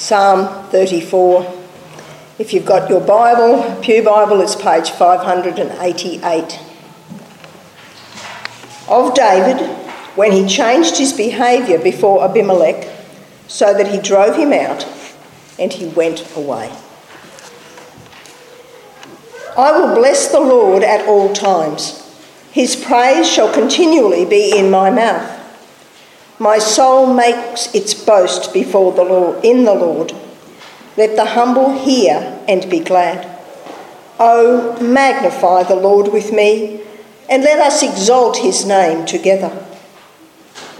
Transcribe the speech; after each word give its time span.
Psalm 0.00 0.66
34. 0.70 1.60
If 2.38 2.54
you've 2.54 2.64
got 2.64 2.88
your 2.88 3.02
Bible, 3.02 3.78
Pew 3.82 4.02
Bible, 4.02 4.40
it's 4.40 4.56
page 4.56 4.90
588. 4.90 6.58
Of 8.88 9.14
David, 9.14 9.60
when 10.16 10.32
he 10.32 10.48
changed 10.48 10.96
his 10.96 11.12
behaviour 11.12 11.78
before 11.78 12.24
Abimelech, 12.24 12.88
so 13.46 13.74
that 13.74 13.88
he 13.88 14.00
drove 14.00 14.36
him 14.36 14.54
out 14.54 14.88
and 15.58 15.70
he 15.70 15.88
went 15.88 16.34
away. 16.34 16.74
I 19.54 19.78
will 19.78 19.94
bless 19.94 20.32
the 20.32 20.40
Lord 20.40 20.82
at 20.82 21.06
all 21.06 21.34
times. 21.34 22.10
His 22.52 22.74
praise 22.74 23.30
shall 23.30 23.52
continually 23.52 24.24
be 24.24 24.56
in 24.56 24.70
my 24.70 24.88
mouth. 24.88 25.39
My 26.40 26.56
soul 26.58 27.12
makes 27.12 27.72
its 27.74 27.92
boast 27.92 28.54
before 28.54 28.92
the 28.92 29.04
Lord 29.04 29.44
in 29.44 29.66
the 29.66 29.74
Lord. 29.74 30.14
Let 30.96 31.14
the 31.14 31.26
humble 31.26 31.78
hear 31.78 32.40
and 32.48 32.68
be 32.70 32.80
glad. 32.80 33.28
Oh, 34.18 34.80
magnify 34.80 35.64
the 35.64 35.76
Lord 35.76 36.14
with 36.14 36.32
me, 36.32 36.80
and 37.28 37.42
let 37.44 37.58
us 37.58 37.82
exalt 37.82 38.38
his 38.38 38.64
name 38.64 39.04
together. 39.04 39.66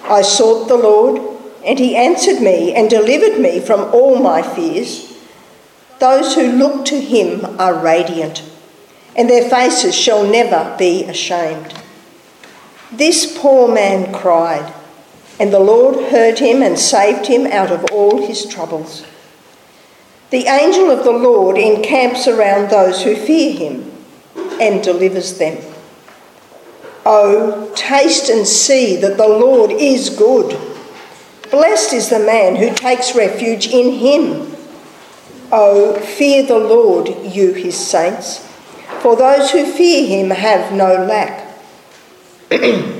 I 0.04 0.22
sought 0.22 0.68
the 0.68 0.78
Lord, 0.78 1.20
and 1.62 1.78
he 1.78 1.94
answered 1.94 2.40
me 2.40 2.74
and 2.74 2.88
delivered 2.88 3.38
me 3.38 3.60
from 3.60 3.92
all 3.92 4.18
my 4.18 4.40
fears. 4.40 5.14
Those 5.98 6.36
who 6.36 6.52
look 6.52 6.86
to 6.86 6.98
him 6.98 7.44
are 7.60 7.74
radiant, 7.74 8.42
and 9.14 9.28
their 9.28 9.50
faces 9.50 9.94
shall 9.94 10.26
never 10.26 10.74
be 10.78 11.04
ashamed. 11.04 11.74
This 12.90 13.38
poor 13.38 13.68
man 13.68 14.10
cried 14.14 14.72
and 15.40 15.54
the 15.54 15.58
Lord 15.58 16.10
heard 16.10 16.38
him 16.38 16.62
and 16.62 16.78
saved 16.78 17.26
him 17.26 17.46
out 17.46 17.72
of 17.72 17.86
all 17.90 18.26
his 18.26 18.44
troubles. 18.44 19.06
The 20.28 20.46
angel 20.46 20.90
of 20.90 21.02
the 21.02 21.12
Lord 21.12 21.56
encamps 21.56 22.28
around 22.28 22.70
those 22.70 23.02
who 23.02 23.16
fear 23.16 23.54
him 23.54 23.90
and 24.60 24.84
delivers 24.84 25.38
them. 25.38 25.64
Oh, 27.06 27.72
taste 27.74 28.28
and 28.28 28.46
see 28.46 28.96
that 28.96 29.16
the 29.16 29.26
Lord 29.26 29.70
is 29.70 30.10
good. 30.10 30.60
Blessed 31.50 31.94
is 31.94 32.10
the 32.10 32.18
man 32.18 32.56
who 32.56 32.74
takes 32.74 33.16
refuge 33.16 33.66
in 33.66 33.92
him. 33.94 34.54
Oh, 35.50 35.98
fear 35.98 36.42
the 36.46 36.58
Lord, 36.58 37.08
you 37.24 37.54
his 37.54 37.76
saints, 37.76 38.46
for 39.00 39.16
those 39.16 39.50
who 39.50 39.64
fear 39.64 40.06
him 40.06 40.30
have 40.30 40.70
no 40.74 41.02
lack. 41.06 41.46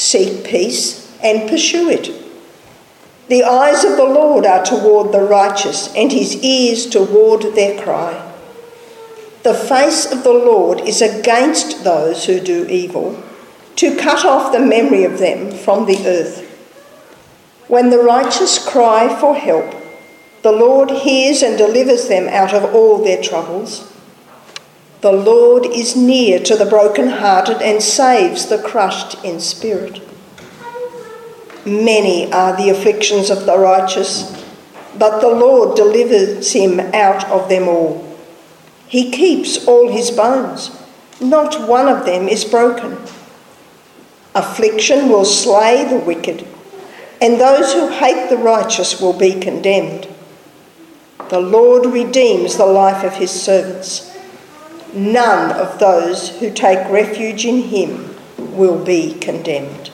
Seek 0.00 0.44
peace 0.44 1.14
and 1.22 1.46
pursue 1.46 1.90
it. 1.90 2.10
The 3.28 3.44
eyes 3.44 3.84
of 3.84 3.98
the 3.98 4.04
Lord 4.04 4.46
are 4.46 4.64
toward 4.64 5.12
the 5.12 5.20
righteous, 5.20 5.94
and 5.94 6.10
his 6.10 6.42
ears 6.42 6.86
toward 6.86 7.54
their 7.54 7.78
cry. 7.82 8.32
The 9.42 9.52
face 9.52 10.10
of 10.10 10.24
the 10.24 10.32
Lord 10.32 10.80
is 10.80 11.02
against 11.02 11.84
those 11.84 12.24
who 12.24 12.40
do 12.40 12.66
evil, 12.66 13.22
to 13.76 13.94
cut 13.94 14.24
off 14.24 14.52
the 14.52 14.58
memory 14.58 15.04
of 15.04 15.18
them 15.18 15.52
from 15.52 15.84
the 15.84 15.98
earth. 16.06 16.48
When 17.68 17.90
the 17.90 18.02
righteous 18.02 18.58
cry 18.58 19.14
for 19.20 19.34
help, 19.34 19.74
the 20.40 20.50
Lord 20.50 20.90
hears 20.90 21.42
and 21.42 21.58
delivers 21.58 22.08
them 22.08 22.26
out 22.26 22.54
of 22.54 22.74
all 22.74 23.04
their 23.04 23.22
troubles. 23.22 23.89
The 25.00 25.12
Lord 25.12 25.64
is 25.64 25.96
near 25.96 26.38
to 26.40 26.56
the 26.56 26.66
brokenhearted 26.66 27.62
and 27.62 27.82
saves 27.82 28.46
the 28.46 28.58
crushed 28.58 29.24
in 29.24 29.40
spirit. 29.40 30.02
Many 31.64 32.30
are 32.30 32.54
the 32.54 32.68
afflictions 32.68 33.30
of 33.30 33.46
the 33.46 33.56
righteous, 33.56 34.30
but 34.98 35.20
the 35.20 35.30
Lord 35.30 35.74
delivers 35.74 36.52
him 36.52 36.80
out 36.80 37.24
of 37.30 37.48
them 37.48 37.66
all. 37.66 38.06
He 38.88 39.10
keeps 39.10 39.66
all 39.66 39.90
his 39.90 40.10
bones, 40.10 40.70
not 41.18 41.66
one 41.66 41.88
of 41.88 42.04
them 42.04 42.28
is 42.28 42.44
broken. 42.44 42.98
Affliction 44.34 45.08
will 45.08 45.24
slay 45.24 45.82
the 45.88 46.04
wicked, 46.04 46.46
and 47.22 47.40
those 47.40 47.72
who 47.72 47.88
hate 47.88 48.28
the 48.28 48.36
righteous 48.36 49.00
will 49.00 49.18
be 49.18 49.40
condemned. 49.40 50.08
The 51.30 51.40
Lord 51.40 51.86
redeems 51.86 52.56
the 52.58 52.66
life 52.66 53.02
of 53.02 53.14
his 53.14 53.30
servants 53.30 54.09
none 54.94 55.52
of 55.52 55.78
those 55.78 56.38
who 56.38 56.52
take 56.52 56.88
refuge 56.90 57.44
in 57.44 57.62
him 57.62 58.16
will 58.38 58.84
be 58.84 59.14
condemned. 59.14 59.90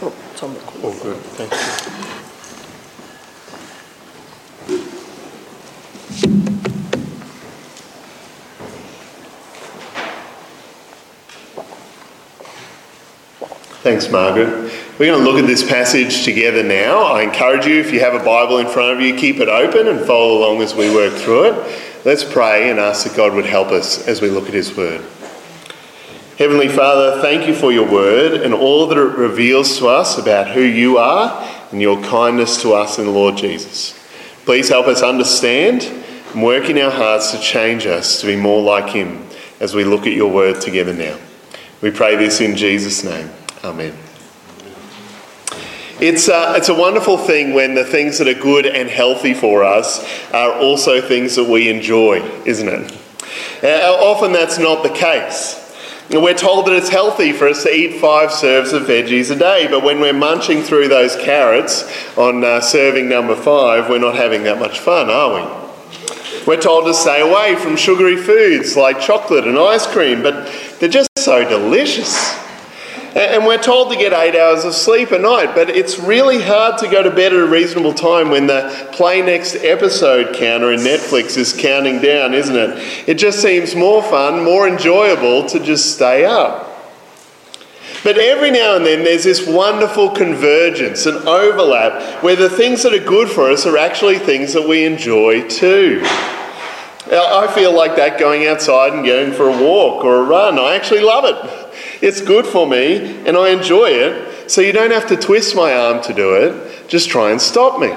Oh, 0.00 0.14
it's 0.32 0.42
All 0.42 0.92
good, 1.02 1.16
thank 1.36 1.52
you. 1.52 1.98
Thanks, 13.80 14.10
Margaret. 14.10 14.87
We're 14.98 15.06
going 15.06 15.24
to 15.24 15.30
look 15.30 15.40
at 15.40 15.46
this 15.46 15.62
passage 15.62 16.24
together 16.24 16.64
now. 16.64 17.02
I 17.02 17.22
encourage 17.22 17.66
you, 17.66 17.78
if 17.78 17.92
you 17.92 18.00
have 18.00 18.14
a 18.14 18.24
Bible 18.24 18.58
in 18.58 18.66
front 18.66 18.96
of 18.96 19.00
you, 19.00 19.14
keep 19.14 19.36
it 19.36 19.48
open 19.48 19.86
and 19.86 20.04
follow 20.04 20.38
along 20.38 20.60
as 20.60 20.74
we 20.74 20.92
work 20.92 21.12
through 21.14 21.52
it. 21.52 22.04
Let's 22.04 22.24
pray 22.24 22.68
and 22.68 22.80
ask 22.80 23.06
that 23.06 23.16
God 23.16 23.32
would 23.34 23.46
help 23.46 23.68
us 23.68 24.08
as 24.08 24.20
we 24.20 24.28
look 24.28 24.48
at 24.48 24.54
His 24.54 24.76
Word. 24.76 25.04
Heavenly 26.36 26.66
Father, 26.66 27.22
thank 27.22 27.46
you 27.46 27.54
for 27.54 27.70
your 27.70 27.88
Word 27.88 28.40
and 28.40 28.52
all 28.52 28.88
that 28.88 28.98
it 28.98 29.16
reveals 29.16 29.78
to 29.78 29.86
us 29.86 30.18
about 30.18 30.50
who 30.50 30.62
you 30.62 30.98
are 30.98 31.48
and 31.70 31.80
your 31.80 32.02
kindness 32.02 32.60
to 32.62 32.72
us 32.72 32.98
in 32.98 33.04
the 33.04 33.12
Lord 33.12 33.36
Jesus. 33.36 33.96
Please 34.46 34.68
help 34.68 34.88
us 34.88 35.00
understand 35.00 35.84
and 36.32 36.42
work 36.42 36.68
in 36.68 36.76
our 36.78 36.90
hearts 36.90 37.30
to 37.30 37.38
change 37.38 37.86
us 37.86 38.20
to 38.20 38.26
be 38.26 38.34
more 38.34 38.62
like 38.62 38.90
Him 38.90 39.28
as 39.60 39.76
we 39.76 39.84
look 39.84 40.08
at 40.08 40.12
your 40.12 40.32
Word 40.32 40.60
together 40.60 40.92
now. 40.92 41.16
We 41.82 41.92
pray 41.92 42.16
this 42.16 42.40
in 42.40 42.56
Jesus' 42.56 43.04
name. 43.04 43.30
Amen. 43.62 44.07
It's, 46.00 46.28
uh, 46.28 46.54
it's 46.56 46.68
a 46.68 46.74
wonderful 46.74 47.18
thing 47.18 47.54
when 47.54 47.74
the 47.74 47.84
things 47.84 48.18
that 48.18 48.28
are 48.28 48.40
good 48.40 48.66
and 48.66 48.88
healthy 48.88 49.34
for 49.34 49.64
us 49.64 50.06
are 50.32 50.52
also 50.52 51.00
things 51.00 51.34
that 51.34 51.48
we 51.48 51.68
enjoy, 51.68 52.20
isn't 52.44 52.68
it? 52.68 52.92
Uh, 53.64 53.96
often 54.00 54.30
that's 54.30 54.60
not 54.60 54.84
the 54.84 54.90
case. 54.90 55.64
We're 56.08 56.38
told 56.38 56.66
that 56.66 56.74
it's 56.74 56.88
healthy 56.88 57.32
for 57.32 57.48
us 57.48 57.64
to 57.64 57.74
eat 57.74 58.00
five 58.00 58.30
serves 58.30 58.72
of 58.72 58.84
veggies 58.84 59.32
a 59.32 59.36
day, 59.36 59.66
but 59.68 59.82
when 59.82 60.00
we're 60.00 60.12
munching 60.12 60.62
through 60.62 60.86
those 60.86 61.16
carrots 61.16 61.82
on 62.16 62.44
uh, 62.44 62.60
serving 62.60 63.08
number 63.08 63.34
five, 63.34 63.90
we're 63.90 63.98
not 63.98 64.14
having 64.14 64.44
that 64.44 64.60
much 64.60 64.78
fun, 64.78 65.10
are 65.10 65.34
we? 65.34 66.46
We're 66.46 66.60
told 66.60 66.86
to 66.86 66.94
stay 66.94 67.20
away 67.20 67.56
from 67.56 67.76
sugary 67.76 68.16
foods 68.16 68.76
like 68.76 69.00
chocolate 69.00 69.48
and 69.48 69.58
ice 69.58 69.86
cream, 69.86 70.22
but 70.22 70.48
they're 70.78 70.88
just 70.88 71.10
so 71.18 71.46
delicious. 71.46 72.47
And 73.14 73.46
we're 73.46 73.62
told 73.62 73.90
to 73.90 73.96
get 73.96 74.12
eight 74.12 74.38
hours 74.38 74.64
of 74.64 74.74
sleep 74.74 75.12
a 75.12 75.18
night, 75.18 75.54
but 75.54 75.70
it's 75.70 75.98
really 75.98 76.42
hard 76.42 76.78
to 76.78 76.88
go 76.88 77.02
to 77.02 77.10
bed 77.10 77.32
at 77.32 77.40
a 77.40 77.46
reasonable 77.46 77.94
time 77.94 78.30
when 78.30 78.46
the 78.46 78.88
play 78.92 79.22
next 79.22 79.56
episode 79.56 80.36
counter 80.36 80.72
in 80.72 80.80
Netflix 80.80 81.36
is 81.36 81.52
counting 81.52 82.00
down, 82.00 82.34
isn't 82.34 82.54
it? 82.54 83.08
It 83.08 83.14
just 83.14 83.40
seems 83.40 83.74
more 83.74 84.02
fun, 84.02 84.44
more 84.44 84.68
enjoyable 84.68 85.48
to 85.48 85.58
just 85.58 85.94
stay 85.94 86.26
up. 86.26 86.66
But 88.04 88.18
every 88.18 88.50
now 88.50 88.76
and 88.76 88.86
then 88.86 89.02
there's 89.04 89.24
this 89.24 89.46
wonderful 89.46 90.10
convergence, 90.10 91.06
an 91.06 91.16
overlap, 91.26 92.22
where 92.22 92.36
the 92.36 92.50
things 92.50 92.82
that 92.84 92.92
are 92.94 93.04
good 93.04 93.28
for 93.28 93.50
us 93.50 93.66
are 93.66 93.76
actually 93.76 94.18
things 94.18 94.52
that 94.52 94.68
we 94.68 94.84
enjoy 94.84 95.48
too. 95.48 96.02
I 97.10 97.50
feel 97.54 97.74
like 97.74 97.96
that 97.96 98.18
going 98.20 98.46
outside 98.46 98.92
and 98.92 99.04
going 99.04 99.32
for 99.32 99.48
a 99.48 99.62
walk 99.62 100.04
or 100.04 100.18
a 100.18 100.22
run. 100.22 100.58
I 100.58 100.76
actually 100.76 101.00
love 101.00 101.24
it. 101.24 101.57
It's 102.00 102.20
good 102.20 102.46
for 102.46 102.66
me 102.66 103.24
and 103.26 103.36
I 103.36 103.50
enjoy 103.50 103.90
it, 103.90 104.50
so 104.50 104.60
you 104.60 104.72
don't 104.72 104.92
have 104.92 105.06
to 105.08 105.16
twist 105.16 105.54
my 105.56 105.74
arm 105.74 106.02
to 106.04 106.14
do 106.14 106.34
it. 106.34 106.88
Just 106.88 107.08
try 107.08 107.30
and 107.30 107.40
stop 107.40 107.80
me. 107.80 107.92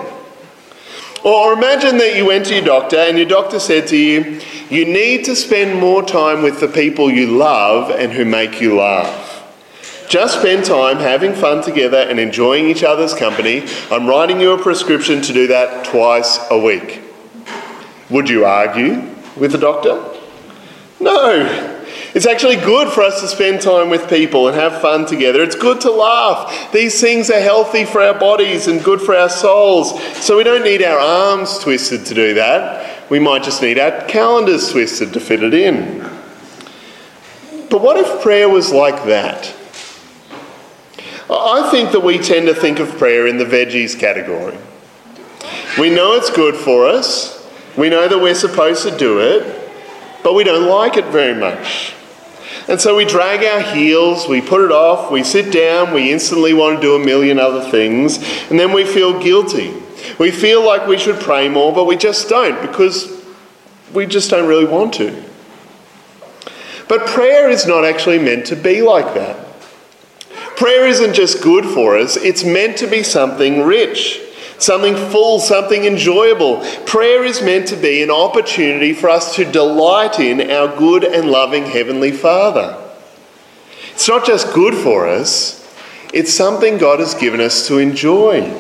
Or 1.24 1.54
imagine 1.54 1.98
that 2.00 2.16
you 2.16 2.26
went 2.26 2.48
to 2.48 2.56
your 2.56 2.66
doctor 2.66 2.98
and 2.98 3.18
your 3.18 3.28
doctor 3.28 3.60
said 3.60 3.88
to 3.90 3.98
you, 3.98 4.42
You 4.70 4.86
need 4.86 5.26
to 5.26 5.36
spend 5.36 5.80
more 5.80 6.04
time 6.04 6.42
with 6.42 6.60
the 6.60 6.68
people 6.68 7.12
you 7.12 7.38
love 7.38 7.92
and 7.92 8.12
who 8.12 8.26
make 8.26 8.60
you 8.60 8.78
laugh. 8.78 9.32
Just 10.10 10.40
spend 10.40 10.66
time 10.66 10.98
having 10.98 11.34
fun 11.34 11.64
together 11.64 12.00
and 12.00 12.20
enjoying 12.20 12.68
each 12.68 12.84
other's 12.84 13.14
company. 13.14 13.64
I'm 13.90 14.08
writing 14.08 14.42
you 14.42 14.52
a 14.52 14.58
prescription 14.62 15.22
to 15.22 15.32
do 15.32 15.48
that 15.48 15.86
twice 15.86 16.40
a 16.50 16.58
week. 16.58 17.02
Would 18.10 18.30
you 18.30 18.44
argue 18.44 19.08
with 19.38 19.54
the 19.54 19.58
doctor? 19.58 20.04
No. 21.00 21.71
It's 22.14 22.28
actually 22.28 22.58
good 22.58 22.90
for 22.90 23.04
us 23.04 23.22
to 23.22 23.28
spend 23.28 23.62
time 23.62 23.90
with 23.90 24.10
people 24.10 24.50
and 24.50 24.58
have 24.58 24.82
fun 24.82 25.06
together. 25.06 25.42
It's 25.42 25.56
good 25.56 25.80
to 25.82 25.92
laugh. 25.92 26.72
These 26.74 27.00
things 27.00 27.30
are 27.30 27.40
healthy 27.40 27.86
for 27.86 28.02
our 28.02 28.20
bodies 28.20 28.68
and 28.68 28.84
good 28.84 29.00
for 29.00 29.16
our 29.16 29.30
souls. 29.30 30.02
So 30.16 30.38
we 30.38 30.44
don't 30.44 30.64
need 30.64 30.84
our 30.84 31.00
arms 31.00 31.60
twisted 31.60 32.06
to 32.08 32.14
do 32.14 32.34
that. 32.34 33.10
We 33.10 33.20
might 33.20 33.44
just 33.44 33.62
need 33.62 33.80
our 33.80 34.06
calendars 34.08 34.72
twisted 34.72 35.14
to 35.14 35.22
fit 35.22 35.42
it 35.42 35.54
in. 35.54 36.00
But 37.70 37.82
what 37.82 37.96
if 37.96 38.22
prayer 38.22 38.50
was 38.50 38.74
like 38.74 39.06
that? 39.06 39.56
I 41.30 41.70
think 41.72 41.94
that 41.94 42.02
we 42.02 42.18
tend 42.18 42.48
to 42.48 42.54
think 42.54 42.80
of 42.80 42.98
prayer 42.98 43.26
in 43.26 43.38
the 43.38 43.46
veggies 43.46 43.98
category. 43.98 44.58
We 45.80 45.90
know 45.90 46.14
it's 46.16 46.30
good 46.30 46.56
for 46.56 46.86
us, 46.86 47.50
we 47.78 47.90
know 47.90 48.10
that 48.10 48.20
we're 48.20 48.36
supposed 48.36 48.84
to 48.84 48.98
do 48.98 49.22
it, 49.22 49.72
but 50.24 50.34
we 50.34 50.44
don't 50.44 50.68
like 50.68 50.98
it 50.98 51.06
very 51.06 51.40
much. 51.40 51.96
And 52.72 52.80
so 52.80 52.96
we 52.96 53.04
drag 53.04 53.44
our 53.44 53.76
heels, 53.76 54.30
we 54.30 54.40
put 54.40 54.64
it 54.64 54.72
off, 54.72 55.12
we 55.12 55.26
sit 55.26 55.52
down, 55.52 55.94
we 55.94 56.10
instantly 56.10 56.54
want 56.54 56.78
to 56.78 56.82
do 56.82 56.96
a 56.96 57.06
million 57.06 57.38
other 57.38 57.70
things, 57.70 58.16
and 58.50 58.58
then 58.58 58.72
we 58.72 58.86
feel 58.86 59.22
guilty. 59.22 59.74
We 60.18 60.32
feel 60.32 60.66
like 60.66 60.88
we 60.88 60.98
should 60.98 61.20
pray 61.20 61.50
more, 61.50 61.74
but 61.74 61.84
we 61.84 61.98
just 61.98 62.30
don't 62.30 62.62
because 62.62 63.26
we 63.94 64.06
just 64.06 64.30
don't 64.30 64.48
really 64.48 64.64
want 64.64 64.94
to. 64.94 65.22
But 66.88 67.08
prayer 67.08 67.50
is 67.50 67.68
not 67.68 67.84
actually 67.84 68.20
meant 68.20 68.46
to 68.46 68.56
be 68.56 68.82
like 68.82 69.16
that. 69.16 69.36
Prayer 70.56 70.88
isn't 70.88 71.14
just 71.14 71.44
good 71.44 71.66
for 71.66 71.98
us, 71.98 72.16
it's 72.16 72.46
meant 72.46 72.78
to 72.78 72.88
be 72.88 73.04
something 73.04 73.64
rich, 73.64 74.22
something 74.62 74.96
full, 74.96 75.40
something 75.40 75.86
enjoyable. 75.86 76.62
Prayer 76.86 77.24
is 77.24 77.42
meant 77.42 77.68
to 77.70 77.76
be 77.76 78.02
an 78.04 78.12
opportunity 78.12 78.94
for 78.94 79.10
us 79.10 79.36
to 79.36 79.46
delight 79.46 80.20
in 80.20 80.52
our 80.52 80.76
good 80.78 81.04
and 81.04 81.30
loving 81.30 81.66
Heavenly 81.66 82.12
Father. 82.12 82.78
It's 83.94 84.08
not 84.08 84.26
just 84.26 84.54
good 84.54 84.74
for 84.74 85.08
us, 85.08 85.58
it's 86.14 86.34
something 86.34 86.78
God 86.78 87.00
has 87.00 87.14
given 87.16 87.40
us 87.40 87.68
to 87.68 87.78
enjoy. 87.78 88.52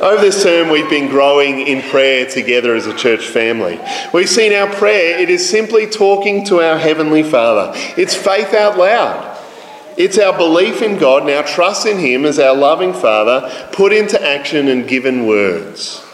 Over 0.00 0.20
this 0.20 0.42
term, 0.42 0.70
we've 0.70 0.90
been 0.90 1.08
growing 1.08 1.66
in 1.66 1.80
prayer 1.82 2.28
together 2.28 2.74
as 2.74 2.86
a 2.86 2.94
church 2.94 3.26
family. 3.26 3.80
We've 4.12 4.28
seen 4.28 4.52
our 4.52 4.70
prayer, 4.74 5.18
it 5.18 5.30
is 5.30 5.48
simply 5.48 5.86
talking 5.86 6.44
to 6.46 6.60
our 6.60 6.76
Heavenly 6.78 7.22
Father. 7.22 7.72
It's 7.96 8.14
faith 8.14 8.52
out 8.52 8.76
loud. 8.76 9.33
It's 9.96 10.18
our 10.18 10.36
belief 10.36 10.82
in 10.82 10.98
God 10.98 11.22
and 11.22 11.30
our 11.30 11.44
trust 11.44 11.86
in 11.86 11.98
Him 11.98 12.24
as 12.24 12.38
our 12.38 12.54
loving 12.54 12.92
Father 12.92 13.68
put 13.72 13.92
into 13.92 14.20
action 14.20 14.68
and 14.68 14.88
given 14.88 15.26
words. 15.26 16.04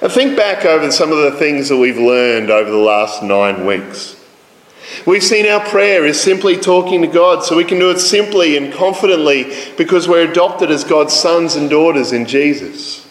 And 0.00 0.10
think 0.10 0.36
back 0.36 0.64
over 0.64 0.90
some 0.90 1.12
of 1.12 1.18
the 1.18 1.32
things 1.32 1.68
that 1.68 1.76
we've 1.76 1.98
learned 1.98 2.50
over 2.50 2.70
the 2.70 2.76
last 2.76 3.22
nine 3.22 3.66
weeks. 3.66 4.18
We've 5.06 5.22
seen 5.22 5.46
our 5.46 5.60
prayer 5.60 6.04
is 6.04 6.20
simply 6.20 6.56
talking 6.56 7.02
to 7.02 7.08
God 7.08 7.44
so 7.44 7.56
we 7.56 7.64
can 7.64 7.78
do 7.78 7.90
it 7.90 7.98
simply 7.98 8.56
and 8.56 8.72
confidently 8.72 9.52
because 9.76 10.06
we're 10.06 10.30
adopted 10.30 10.70
as 10.70 10.84
God's 10.84 11.14
sons 11.14 11.56
and 11.56 11.70
daughters 11.70 12.12
in 12.12 12.26
Jesus. 12.26 13.08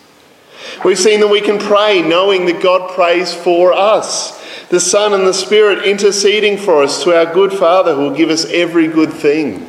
We've 0.85 0.99
seen 0.99 1.19
that 1.19 1.27
we 1.27 1.41
can 1.41 1.59
pray 1.59 2.01
knowing 2.01 2.45
that 2.45 2.61
God 2.61 2.91
prays 2.91 3.33
for 3.33 3.73
us 3.73 4.39
the 4.69 4.79
Son 4.79 5.13
and 5.13 5.27
the 5.27 5.33
Spirit 5.33 5.83
interceding 5.83 6.57
for 6.57 6.81
us 6.81 7.03
to 7.03 7.13
our 7.13 7.33
good 7.33 7.51
Father 7.51 7.93
who 7.93 8.03
will 8.03 8.15
give 8.15 8.29
us 8.29 8.45
every 8.45 8.87
good 8.87 9.11
thing. 9.11 9.67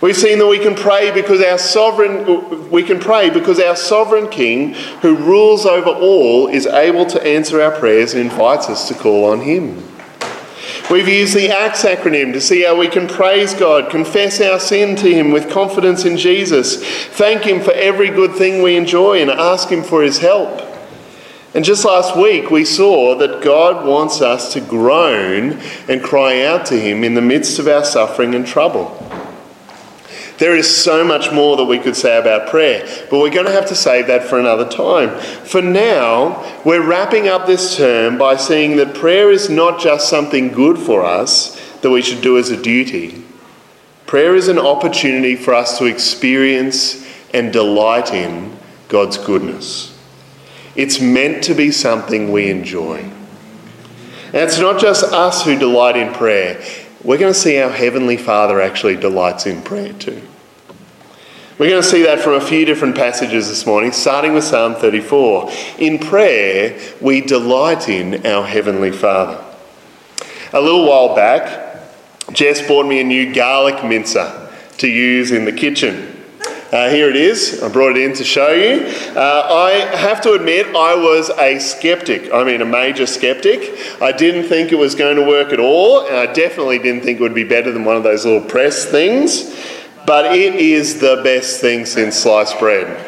We've 0.00 0.16
seen 0.16 0.38
that 0.38 0.46
we 0.46 0.60
can 0.60 0.76
pray 0.76 1.10
because 1.10 1.42
our 1.42 1.58
sovereign 1.58 2.70
we 2.70 2.84
can 2.84 3.00
pray 3.00 3.30
because 3.30 3.58
our 3.58 3.74
sovereign 3.74 4.28
king 4.28 4.74
who 5.02 5.16
rules 5.16 5.66
over 5.66 5.90
all 5.90 6.46
is 6.46 6.66
able 6.66 7.04
to 7.06 7.26
answer 7.26 7.60
our 7.60 7.72
prayers 7.72 8.14
and 8.14 8.22
invites 8.22 8.68
us 8.68 8.86
to 8.88 8.94
call 8.94 9.24
on 9.24 9.40
him. 9.40 9.82
We've 10.90 11.08
used 11.08 11.34
the 11.34 11.50
ACTS 11.50 11.84
acronym 11.84 12.32
to 12.32 12.40
see 12.40 12.62
how 12.62 12.78
we 12.78 12.88
can 12.88 13.08
praise 13.08 13.52
God, 13.52 13.90
confess 13.90 14.40
our 14.40 14.58
sin 14.58 14.96
to 14.96 15.12
Him 15.12 15.32
with 15.32 15.50
confidence 15.50 16.06
in 16.06 16.16
Jesus, 16.16 16.82
thank 17.08 17.42
Him 17.42 17.60
for 17.60 17.72
every 17.72 18.08
good 18.08 18.34
thing 18.34 18.62
we 18.62 18.74
enjoy, 18.74 19.20
and 19.20 19.30
ask 19.30 19.68
Him 19.68 19.82
for 19.82 20.02
His 20.02 20.16
help. 20.18 20.62
And 21.54 21.62
just 21.62 21.84
last 21.84 22.16
week, 22.16 22.50
we 22.50 22.64
saw 22.64 23.14
that 23.16 23.42
God 23.42 23.86
wants 23.86 24.22
us 24.22 24.54
to 24.54 24.62
groan 24.62 25.60
and 25.88 26.02
cry 26.02 26.42
out 26.42 26.64
to 26.66 26.80
Him 26.80 27.04
in 27.04 27.12
the 27.12 27.20
midst 27.20 27.58
of 27.58 27.68
our 27.68 27.84
suffering 27.84 28.34
and 28.34 28.46
trouble. 28.46 28.86
There 30.38 30.54
is 30.54 30.82
so 30.82 31.04
much 31.04 31.32
more 31.32 31.56
that 31.56 31.64
we 31.64 31.80
could 31.80 31.96
say 31.96 32.16
about 32.16 32.48
prayer, 32.48 32.86
but 33.10 33.18
we're 33.18 33.30
going 33.30 33.46
to 33.46 33.52
have 33.52 33.66
to 33.66 33.74
save 33.74 34.06
that 34.06 34.22
for 34.22 34.38
another 34.38 34.68
time. 34.68 35.18
For 35.44 35.60
now, 35.60 36.62
we're 36.64 36.86
wrapping 36.86 37.26
up 37.28 37.46
this 37.46 37.76
term 37.76 38.18
by 38.18 38.36
seeing 38.36 38.76
that 38.76 38.94
prayer 38.94 39.32
is 39.32 39.50
not 39.50 39.80
just 39.80 40.08
something 40.08 40.48
good 40.48 40.78
for 40.78 41.04
us 41.04 41.60
that 41.80 41.90
we 41.90 42.02
should 42.02 42.22
do 42.22 42.38
as 42.38 42.50
a 42.50 42.60
duty. 42.60 43.24
Prayer 44.06 44.36
is 44.36 44.46
an 44.46 44.58
opportunity 44.58 45.34
for 45.34 45.54
us 45.54 45.76
to 45.78 45.86
experience 45.86 47.04
and 47.34 47.52
delight 47.52 48.12
in 48.12 48.56
God's 48.88 49.18
goodness. 49.18 49.98
It's 50.76 51.00
meant 51.00 51.42
to 51.44 51.54
be 51.54 51.72
something 51.72 52.30
we 52.30 52.48
enjoy. 52.48 53.10
And 54.26 54.36
it's 54.36 54.58
not 54.60 54.80
just 54.80 55.02
us 55.12 55.44
who 55.44 55.58
delight 55.58 55.96
in 55.96 56.14
prayer. 56.14 56.62
We're 57.04 57.18
going 57.18 57.32
to 57.32 57.38
see 57.38 57.60
our 57.60 57.70
Heavenly 57.70 58.16
Father 58.16 58.60
actually 58.60 58.96
delights 58.96 59.46
in 59.46 59.62
prayer 59.62 59.92
too. 59.92 60.20
We're 61.56 61.70
going 61.70 61.82
to 61.82 61.88
see 61.88 62.02
that 62.02 62.20
from 62.20 62.34
a 62.34 62.40
few 62.40 62.64
different 62.64 62.96
passages 62.96 63.48
this 63.48 63.66
morning, 63.66 63.92
starting 63.92 64.34
with 64.34 64.44
Psalm 64.44 64.74
34. 64.74 65.50
In 65.78 65.98
prayer, 65.98 66.78
we 67.00 67.20
delight 67.20 67.88
in 67.88 68.26
our 68.26 68.44
Heavenly 68.44 68.92
Father. 68.92 69.44
A 70.52 70.60
little 70.60 70.88
while 70.88 71.14
back, 71.14 71.82
Jess 72.32 72.66
bought 72.66 72.86
me 72.86 73.00
a 73.00 73.04
new 73.04 73.32
garlic 73.32 73.84
mincer 73.84 74.50
to 74.78 74.88
use 74.88 75.30
in 75.30 75.44
the 75.44 75.52
kitchen. 75.52 76.17
Uh, 76.70 76.90
here 76.90 77.08
it 77.08 77.16
is. 77.16 77.62
I 77.62 77.70
brought 77.70 77.96
it 77.96 78.02
in 78.02 78.12
to 78.16 78.24
show 78.24 78.50
you. 78.50 78.86
Uh, 79.16 79.46
I 79.50 79.70
have 79.96 80.20
to 80.22 80.32
admit, 80.32 80.66
I 80.66 80.94
was 80.94 81.30
a 81.30 81.58
skeptic. 81.58 82.30
I 82.30 82.44
mean, 82.44 82.60
a 82.60 82.66
major 82.66 83.06
skeptic. 83.06 84.02
I 84.02 84.12
didn't 84.12 84.50
think 84.50 84.70
it 84.70 84.74
was 84.74 84.94
going 84.94 85.16
to 85.16 85.22
work 85.22 85.50
at 85.54 85.60
all, 85.60 86.06
and 86.06 86.14
I 86.14 86.30
definitely 86.30 86.78
didn't 86.78 87.04
think 87.04 87.20
it 87.20 87.22
would 87.22 87.34
be 87.34 87.44
better 87.44 87.72
than 87.72 87.86
one 87.86 87.96
of 87.96 88.02
those 88.02 88.26
little 88.26 88.46
press 88.46 88.84
things. 88.84 89.58
But 90.04 90.36
it 90.36 90.56
is 90.56 91.00
the 91.00 91.22
best 91.24 91.62
thing 91.62 91.86
since 91.86 92.16
sliced 92.16 92.58
bread. 92.58 93.06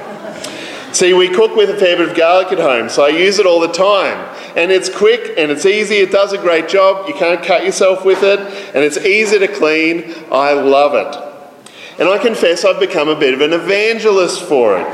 See, 0.95 1.13
we 1.13 1.29
cook 1.29 1.55
with 1.55 1.69
a 1.69 1.77
fair 1.77 1.99
bit 1.99 2.09
of 2.09 2.17
garlic 2.17 2.53
at 2.53 2.59
home, 2.59 2.89
so 2.89 3.05
I 3.05 3.11
use 3.11 3.39
it 3.39 3.45
all 3.45 3.61
the 3.61 3.69
time. 3.69 4.27
And 4.57 4.73
it's 4.73 4.89
quick 4.89 5.35
and 5.37 5.51
it's 5.51 5.67
easy, 5.67 5.97
it 5.97 6.11
does 6.11 6.33
a 6.33 6.39
great 6.39 6.69
job. 6.69 7.07
You 7.09 7.15
can't 7.15 7.45
cut 7.45 7.65
yourself 7.65 8.07
with 8.07 8.23
it, 8.23 8.41
and 8.75 8.83
it's 8.83 8.97
easy 8.97 9.39
to 9.39 9.49
clean. 9.49 10.15
I 10.33 10.55
love 10.55 10.95
it. 10.95 11.30
And 12.01 12.09
I 12.09 12.17
confess 12.17 12.65
I've 12.65 12.81
become 12.81 13.11
a 13.11 13.15
bit 13.15 13.35
of 13.35 13.43
an 13.43 13.53
evangelist 13.53 14.43
for 14.45 14.79
it. 14.79 14.87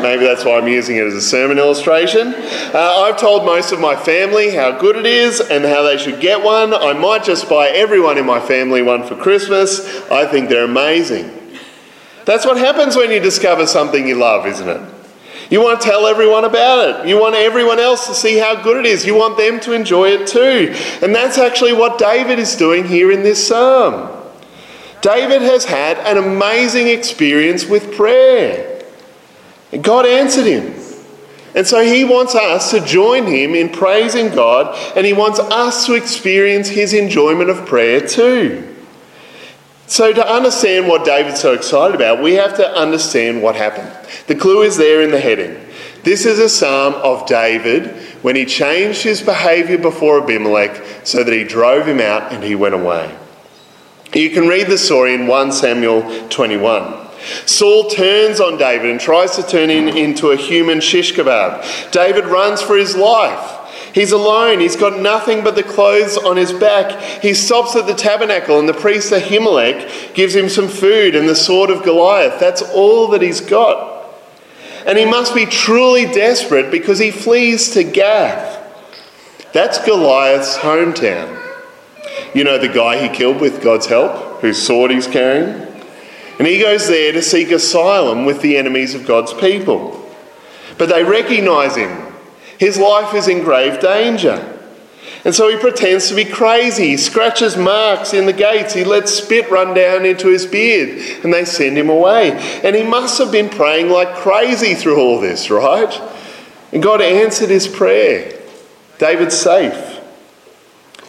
Maybe 0.00 0.24
that's 0.24 0.42
why 0.42 0.56
I'm 0.56 0.66
using 0.66 0.96
it 0.96 1.04
as 1.04 1.12
a 1.12 1.20
sermon 1.20 1.58
illustration. 1.58 2.34
Uh, 2.34 3.04
I've 3.04 3.18
told 3.18 3.44
most 3.44 3.72
of 3.72 3.78
my 3.78 3.94
family 3.94 4.54
how 4.54 4.78
good 4.78 4.96
it 4.96 5.04
is 5.04 5.38
and 5.38 5.66
how 5.66 5.82
they 5.82 5.98
should 5.98 6.18
get 6.18 6.42
one. 6.42 6.72
I 6.72 6.94
might 6.94 7.24
just 7.24 7.50
buy 7.50 7.68
everyone 7.68 8.16
in 8.16 8.24
my 8.24 8.40
family 8.40 8.80
one 8.80 9.06
for 9.06 9.14
Christmas. 9.16 10.10
I 10.10 10.24
think 10.24 10.48
they're 10.48 10.64
amazing. 10.64 11.30
That's 12.24 12.46
what 12.46 12.56
happens 12.56 12.96
when 12.96 13.10
you 13.10 13.20
discover 13.20 13.66
something 13.66 14.08
you 14.08 14.14
love, 14.14 14.46
isn't 14.46 14.68
it? 14.68 14.80
You 15.50 15.62
want 15.62 15.82
to 15.82 15.86
tell 15.86 16.06
everyone 16.06 16.46
about 16.46 16.88
it. 16.88 17.06
You 17.06 17.20
want 17.20 17.34
everyone 17.34 17.78
else 17.78 18.06
to 18.06 18.14
see 18.14 18.38
how 18.38 18.62
good 18.62 18.78
it 18.78 18.86
is. 18.86 19.04
You 19.04 19.14
want 19.14 19.36
them 19.36 19.60
to 19.60 19.74
enjoy 19.74 20.08
it 20.08 20.26
too. 20.26 20.74
And 21.04 21.14
that's 21.14 21.36
actually 21.36 21.74
what 21.74 21.98
David 21.98 22.38
is 22.38 22.56
doing 22.56 22.86
here 22.86 23.12
in 23.12 23.22
this 23.22 23.46
psalm. 23.46 24.15
David 25.06 25.40
has 25.42 25.64
had 25.64 25.98
an 25.98 26.18
amazing 26.18 26.88
experience 26.88 27.64
with 27.64 27.94
prayer. 27.94 28.82
And 29.70 29.84
God 29.84 30.04
answered 30.04 30.46
him. 30.46 30.74
And 31.54 31.64
so 31.64 31.80
he 31.84 32.02
wants 32.02 32.34
us 32.34 32.72
to 32.72 32.80
join 32.80 33.24
him 33.24 33.54
in 33.54 33.68
praising 33.68 34.34
God, 34.34 34.76
and 34.96 35.06
he 35.06 35.12
wants 35.12 35.38
us 35.38 35.86
to 35.86 35.94
experience 35.94 36.68
his 36.68 36.92
enjoyment 36.92 37.50
of 37.50 37.66
prayer 37.66 38.00
too. 38.00 38.74
So, 39.86 40.12
to 40.12 40.28
understand 40.28 40.88
what 40.88 41.04
David's 41.04 41.40
so 41.40 41.52
excited 41.52 41.94
about, 41.94 42.20
we 42.20 42.34
have 42.34 42.56
to 42.56 42.68
understand 42.68 43.40
what 43.40 43.54
happened. 43.54 43.88
The 44.26 44.34
clue 44.34 44.62
is 44.62 44.76
there 44.76 45.02
in 45.02 45.12
the 45.12 45.20
heading. 45.20 45.64
This 46.02 46.26
is 46.26 46.40
a 46.40 46.48
psalm 46.48 46.94
of 46.94 47.26
David 47.26 47.94
when 48.22 48.34
he 48.34 48.44
changed 48.44 49.04
his 49.04 49.22
behaviour 49.22 49.78
before 49.78 50.20
Abimelech 50.20 51.06
so 51.06 51.22
that 51.22 51.32
he 51.32 51.44
drove 51.44 51.86
him 51.86 52.00
out 52.00 52.32
and 52.32 52.42
he 52.42 52.56
went 52.56 52.74
away. 52.74 53.16
You 54.14 54.30
can 54.30 54.48
read 54.48 54.68
the 54.68 54.78
story 54.78 55.14
in 55.14 55.26
1 55.26 55.52
Samuel 55.52 56.28
21. 56.28 57.06
Saul 57.44 57.88
turns 57.88 58.40
on 58.40 58.56
David 58.56 58.90
and 58.90 59.00
tries 59.00 59.36
to 59.36 59.42
turn 59.42 59.68
him 59.68 59.88
into 59.88 60.30
a 60.30 60.36
human 60.36 60.80
shish 60.80 61.14
kebab. 61.14 61.90
David 61.90 62.26
runs 62.26 62.62
for 62.62 62.76
his 62.76 62.94
life. 62.94 63.52
He's 63.92 64.12
alone. 64.12 64.60
He's 64.60 64.76
got 64.76 65.00
nothing 65.00 65.42
but 65.42 65.54
the 65.56 65.62
clothes 65.62 66.18
on 66.18 66.36
his 66.36 66.52
back. 66.52 67.22
He 67.22 67.34
stops 67.34 67.74
at 67.74 67.86
the 67.86 67.94
tabernacle, 67.94 68.58
and 68.60 68.68
the 68.68 68.74
priest 68.74 69.12
Ahimelech 69.12 70.14
gives 70.14 70.36
him 70.36 70.48
some 70.48 70.68
food 70.68 71.16
and 71.16 71.28
the 71.28 71.34
sword 71.34 71.70
of 71.70 71.82
Goliath. 71.82 72.38
That's 72.38 72.62
all 72.62 73.08
that 73.08 73.22
he's 73.22 73.40
got. 73.40 74.04
And 74.86 74.98
he 74.98 75.04
must 75.04 75.34
be 75.34 75.46
truly 75.46 76.04
desperate 76.04 76.70
because 76.70 76.98
he 76.98 77.10
flees 77.10 77.70
to 77.70 77.82
Gath. 77.82 78.62
That's 79.52 79.84
Goliath's 79.84 80.58
hometown. 80.58 81.45
You 82.34 82.44
know, 82.44 82.58
the 82.58 82.68
guy 82.68 83.06
he 83.06 83.14
killed 83.14 83.40
with 83.40 83.62
God's 83.62 83.86
help, 83.86 84.40
whose 84.40 84.60
sword 84.60 84.90
he's 84.90 85.06
carrying? 85.06 85.66
And 86.38 86.46
he 86.46 86.60
goes 86.60 86.88
there 86.88 87.12
to 87.12 87.22
seek 87.22 87.50
asylum 87.50 88.26
with 88.26 88.42
the 88.42 88.56
enemies 88.56 88.94
of 88.94 89.06
God's 89.06 89.32
people. 89.32 90.04
But 90.78 90.90
they 90.90 91.02
recognize 91.02 91.76
him. 91.76 92.12
His 92.58 92.78
life 92.78 93.14
is 93.14 93.28
in 93.28 93.42
grave 93.42 93.80
danger. 93.80 94.52
And 95.24 95.34
so 95.34 95.48
he 95.48 95.56
pretends 95.56 96.08
to 96.08 96.14
be 96.14 96.24
crazy. 96.24 96.88
He 96.88 96.96
scratches 96.96 97.56
marks 97.56 98.14
in 98.14 98.26
the 98.26 98.32
gates. 98.32 98.74
He 98.74 98.84
lets 98.84 99.12
spit 99.12 99.50
run 99.50 99.74
down 99.74 100.06
into 100.06 100.28
his 100.28 100.46
beard. 100.46 101.24
And 101.24 101.32
they 101.32 101.44
send 101.44 101.76
him 101.76 101.88
away. 101.88 102.32
And 102.62 102.76
he 102.76 102.82
must 102.82 103.18
have 103.18 103.32
been 103.32 103.48
praying 103.48 103.88
like 103.88 104.14
crazy 104.14 104.74
through 104.74 105.00
all 105.00 105.20
this, 105.20 105.50
right? 105.50 106.00
And 106.72 106.82
God 106.82 107.00
answered 107.00 107.48
his 107.48 107.66
prayer. 107.66 108.40
David's 108.98 109.36
safe. 109.36 109.95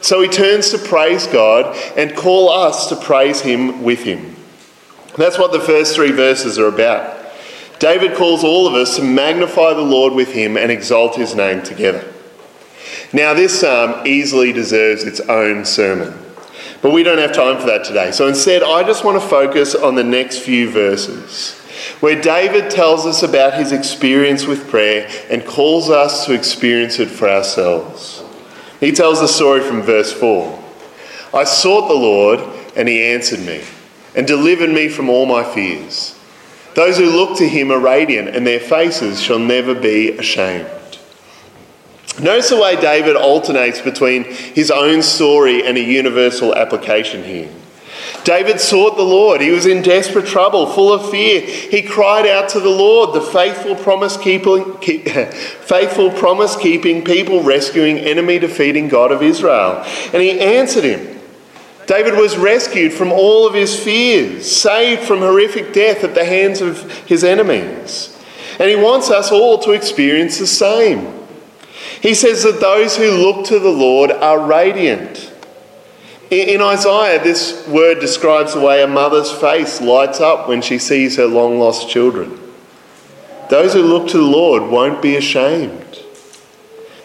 So 0.01 0.21
he 0.21 0.29
turns 0.29 0.69
to 0.71 0.77
praise 0.77 1.27
God 1.27 1.75
and 1.97 2.15
call 2.15 2.49
us 2.49 2.87
to 2.89 2.95
praise 2.95 3.41
him 3.41 3.83
with 3.83 4.03
him. 4.03 4.35
That's 5.17 5.39
what 5.39 5.51
the 5.51 5.59
first 5.59 5.95
three 5.95 6.11
verses 6.11 6.59
are 6.59 6.67
about. 6.67 7.15
David 7.79 8.15
calls 8.15 8.43
all 8.43 8.67
of 8.67 8.73
us 8.73 8.95
to 8.95 9.03
magnify 9.03 9.73
the 9.73 9.81
Lord 9.81 10.13
with 10.13 10.31
him 10.31 10.57
and 10.57 10.71
exalt 10.71 11.15
his 11.15 11.35
name 11.35 11.61
together. 11.63 12.13
Now, 13.13 13.33
this 13.33 13.59
psalm 13.59 14.05
easily 14.05 14.51
deserves 14.51 15.03
its 15.03 15.19
own 15.21 15.65
sermon, 15.65 16.13
but 16.81 16.91
we 16.91 17.03
don't 17.03 17.19
have 17.19 17.33
time 17.33 17.59
for 17.59 17.67
that 17.67 17.85
today. 17.85 18.11
So 18.11 18.27
instead, 18.27 18.63
I 18.63 18.83
just 18.83 19.03
want 19.03 19.21
to 19.21 19.27
focus 19.27 19.75
on 19.75 19.95
the 19.95 20.03
next 20.03 20.39
few 20.39 20.69
verses, 20.69 21.53
where 21.99 22.19
David 22.19 22.69
tells 22.69 23.05
us 23.05 23.23
about 23.23 23.53
his 23.53 23.71
experience 23.71 24.45
with 24.45 24.69
prayer 24.69 25.09
and 25.29 25.45
calls 25.45 25.89
us 25.89 26.25
to 26.25 26.33
experience 26.33 26.99
it 26.99 27.09
for 27.09 27.29
ourselves. 27.29 28.16
He 28.79 28.91
tells 28.91 29.19
the 29.19 29.27
story 29.27 29.61
from 29.61 29.81
verse 29.81 30.11
4 30.13 30.63
I 31.33 31.43
sought 31.43 31.87
the 31.87 31.93
Lord, 31.93 32.39
and 32.75 32.87
he 32.87 33.03
answered 33.03 33.39
me 33.39 33.63
and 34.15 34.25
delivered 34.25 34.69
me 34.69 34.89
from 34.89 35.09
all 35.09 35.25
my 35.25 35.43
fears. 35.43 36.17
Those 36.75 36.97
who 36.97 37.09
look 37.09 37.37
to 37.37 37.47
him 37.47 37.71
are 37.71 37.79
radiant, 37.79 38.29
and 38.29 38.45
their 38.45 38.59
faces 38.59 39.21
shall 39.21 39.39
never 39.39 39.73
be 39.73 40.11
ashamed. 40.11 40.69
Notice 42.21 42.49
the 42.49 42.59
way 42.59 42.79
David 42.79 43.15
alternates 43.15 43.81
between 43.81 44.23
his 44.23 44.71
own 44.71 45.03
story 45.03 45.63
and 45.63 45.77
a 45.77 45.81
universal 45.81 46.55
application 46.55 47.23
here. 47.23 47.49
David 48.23 48.59
sought 48.59 48.97
the 48.97 49.03
Lord. 49.03 49.41
He 49.41 49.51
was 49.51 49.65
in 49.65 49.81
desperate 49.81 50.25
trouble, 50.25 50.67
full 50.67 50.91
of 50.91 51.09
fear. 51.09 51.41
He 51.41 51.81
cried 51.81 52.25
out 52.25 52.49
to 52.49 52.59
the 52.59 52.69
Lord, 52.69 53.13
the 53.13 53.21
faithful 53.21 53.75
promise 53.75 54.17
keeping, 54.17 54.77
faithful 54.81 56.11
promise 56.11 56.55
keeping 56.55 57.03
people 57.03 57.43
rescuing 57.43 57.97
enemy 57.97 58.39
defeating 58.39 58.89
God 58.89 59.11
of 59.11 59.21
Israel. 59.21 59.83
And 60.13 60.21
he 60.21 60.39
answered 60.39 60.83
him. 60.83 61.17
David 61.87 62.15
was 62.15 62.37
rescued 62.37 62.91
from 62.91 63.13
all 63.13 63.47
of 63.47 63.53
his 63.53 63.81
fears, 63.81 64.51
saved 64.51 65.03
from 65.03 65.19
horrific 65.19 65.71
death 65.71 66.03
at 66.03 66.15
the 66.15 66.25
hands 66.25 66.59
of 66.59 66.91
his 67.07 67.23
enemies. 67.23 68.13
And 68.59 68.69
he 68.69 68.75
wants 68.75 69.09
us 69.09 69.31
all 69.31 69.59
to 69.59 69.71
experience 69.71 70.37
the 70.37 70.47
same. 70.47 71.13
He 72.01 72.13
says 72.13 72.43
that 72.43 72.59
those 72.59 72.97
who 72.97 73.09
look 73.11 73.45
to 73.47 73.59
the 73.59 73.69
Lord 73.69 74.11
are 74.11 74.45
radiant. 74.45 75.33
In 76.29 76.61
Isaiah, 76.61 77.23
this 77.23 77.65
word 77.67 77.99
describes 77.99 78.53
the 78.53 78.59
way 78.59 78.83
a 78.83 78.87
mother's 78.87 79.31
face 79.31 79.79
lights 79.79 80.19
up 80.19 80.49
when 80.49 80.61
she 80.61 80.77
sees 80.77 81.15
her 81.15 81.25
long 81.25 81.57
lost 81.57 81.89
children. 81.89 82.37
Those 83.49 83.73
who 83.73 83.81
look 83.81 84.09
to 84.09 84.17
the 84.17 84.23
Lord 84.23 84.63
won't 84.63 85.01
be 85.01 85.15
ashamed. 85.15 86.03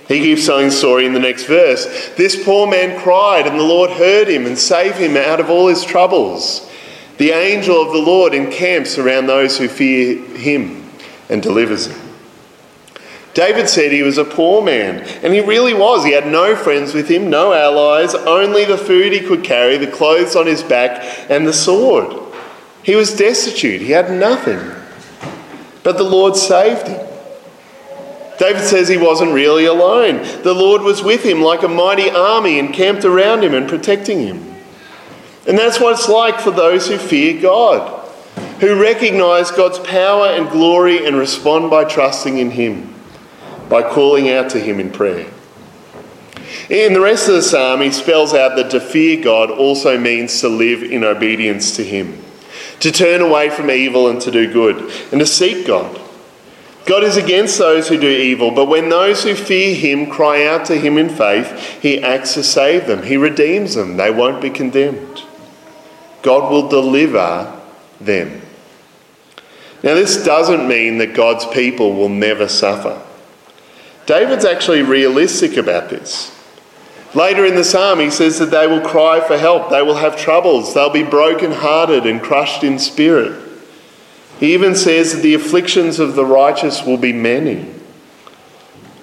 He 0.09 0.19
keeps 0.19 0.45
telling 0.45 0.67
the 0.67 0.73
story 0.73 1.07
in 1.07 1.13
the 1.13 1.21
next 1.21 1.45
verse. 1.45 2.11
This 2.17 2.45
poor 2.45 2.67
man 2.67 3.01
cried, 3.01 3.47
and 3.47 3.59
the 3.59 3.65
Lord 3.65 3.91
heard 3.91 4.29
him 4.29 4.45
and 4.45 4.59
saved 4.59 4.97
him 4.97 5.17
out 5.17 5.39
of 5.39 5.49
all 5.49 5.69
his 5.69 5.85
troubles. 5.85 6.69
The 7.19 7.31
angel 7.31 7.81
of 7.81 7.93
the 7.93 7.99
Lord 7.99 8.35
encamps 8.35 8.99
around 8.99 9.27
those 9.27 9.57
who 9.57 9.69
fear 9.69 10.21
him 10.37 10.91
and 11.29 11.41
delivers 11.41 11.87
them. 11.87 12.02
David 13.35 13.69
said 13.69 13.93
he 13.93 14.03
was 14.03 14.19
a 14.19 14.25
poor 14.25 14.63
man, 14.63 15.01
and 15.23 15.33
he 15.33 15.41
really 15.41 15.73
was. 15.73 16.05
He 16.05 16.13
had 16.13 16.27
no 16.27 16.55
friends 16.55 16.93
with 16.93 17.09
him, 17.09 17.31
no 17.31 17.53
allies, 17.53 18.15
only 18.15 18.65
the 18.65 18.77
food 18.77 19.13
he 19.13 19.21
could 19.21 19.43
carry, 19.43 19.79
the 19.79 19.91
clothes 19.91 20.37
on 20.37 20.47
his 20.47 20.63
back, 20.63 21.31
and 21.31 21.47
the 21.47 21.53
sword. 21.53 22.19
He 22.83 22.95
was 22.95 23.17
destitute, 23.17 23.81
he 23.81 23.93
had 23.93 24.11
nothing. 24.11 24.61
But 25.83 25.97
the 25.97 26.05
Lord 26.05 26.37
saved 26.37 26.89
him. 26.89 27.09
David 28.39 28.63
says 28.63 28.89
he 28.89 28.97
wasn't 28.97 29.33
really 29.33 29.67
alone. 29.67 30.23
The 30.43 30.55
Lord 30.55 30.83
was 30.83 31.03
with 31.03 31.25
him 31.25 31.43
like 31.43 31.63
a 31.63 31.69
mighty 31.69 32.11
army 32.11 32.59
encamped 32.59 33.05
around 33.05 33.45
him 33.45 33.55
and 33.55 33.69
protecting 33.69 34.21
him. 34.21 34.53
And 35.47 35.59
that's 35.59 35.81
what 35.81 35.93
it's 35.93 36.09
like 36.09 36.41
for 36.41 36.51
those 36.51 36.89
who 36.89 36.99
fear 36.99 37.41
God, 37.41 38.09
who 38.61 38.81
recognize 38.81 39.51
God's 39.51 39.81
power 39.81 40.27
and 40.27 40.49
glory 40.51 41.05
and 41.05 41.17
respond 41.17 41.71
by 41.71 41.85
trusting 41.85 42.39
in 42.39 42.51
Him, 42.53 42.92
by 43.73 43.83
calling 43.83 44.29
out 44.29 44.51
to 44.51 44.61
Him 44.61 44.79
in 44.79 44.93
prayer. 44.93 45.27
In 46.69 46.93
the 46.93 47.01
rest 47.01 47.27
of 47.27 47.37
the 47.37 47.41
psalm, 47.41 47.81
he 47.81 47.91
spells 47.91 48.35
out 48.35 48.55
that 48.57 48.71
to 48.73 48.81
fear 48.81 49.25
God 49.25 49.51
also 49.51 49.99
means 49.99 50.39
to 50.43 50.49
live 50.51 50.83
in 50.83 51.03
obedience 51.03 51.75
to 51.77 51.83
Him, 51.83 52.23
to 52.81 52.93
turn 52.93 53.23
away 53.23 53.49
from 53.49 53.71
evil 53.71 54.11
and 54.11 54.21
to 54.21 54.31
do 54.31 54.53
good, 54.53 54.93
and 55.11 55.21
to 55.21 55.27
seek 55.27 55.67
God. 55.67 55.99
God 56.85 57.03
is 57.03 57.17
against 57.17 57.57
those 57.57 57.89
who 57.89 57.99
do 57.99 58.11
evil, 58.11 58.51
but 58.51 58.67
when 58.67 58.91
those 58.91 59.25
who 59.25 59.35
fear 59.35 59.75
him 59.75 60.11
cry 60.11 60.45
out 60.45 60.67
to 60.67 60.77
him 60.79 60.99
in 60.99 61.09
faith, 61.09 61.81
he 61.81 62.03
acts 62.03 62.35
to 62.35 62.43
save 62.43 62.87
them. 62.87 63.05
He 63.05 63.17
redeems 63.17 63.77
them. 63.77 63.97
They 63.97 64.11
won't 64.11 64.43
be 64.43 64.51
condemned. 64.51 65.23
God 66.23 66.51
will 66.51 66.69
deliver 66.69 67.59
them. 68.01 68.43
Now, 69.83 69.95
this 69.95 70.25
doesn't 70.25 70.69
mean 70.69 70.99
that 70.99 71.15
God's 71.15 71.47
people 71.47 71.95
will 71.95 72.09
never 72.09 72.49
suffer. 72.49 73.01
David's 74.07 74.45
actually 74.45 74.83
realistic 74.83 75.57
about 75.57 75.91
this. 75.91 76.39
Later 77.15 77.45
in 77.45 77.55
the 77.55 77.65
psalm, 77.65 78.01
he 78.01 78.11
says 78.11 78.39
that 78.39 78.51
they 78.51 78.67
will 78.67 78.81
cry 78.81 79.21
for 79.21 79.37
help, 79.37 79.71
they 79.71 79.83
will 79.83 79.97
have 79.97 80.17
troubles, 80.17 80.73
they'll 80.73 80.91
be 80.91 81.03
broken-hearted 81.03 82.07
and 82.07 82.23
crushed 82.23 82.65
in 82.65 82.79
spirit. 82.79 83.39
He 84.41 84.55
even 84.55 84.75
says 84.75 85.13
that 85.13 85.23
the 85.23 85.35
afflictions 85.35 85.99
of 85.99 86.15
the 86.15 86.25
righteous 86.25 86.85
will 86.85 86.97
be 86.97 87.13
many. 87.13 87.73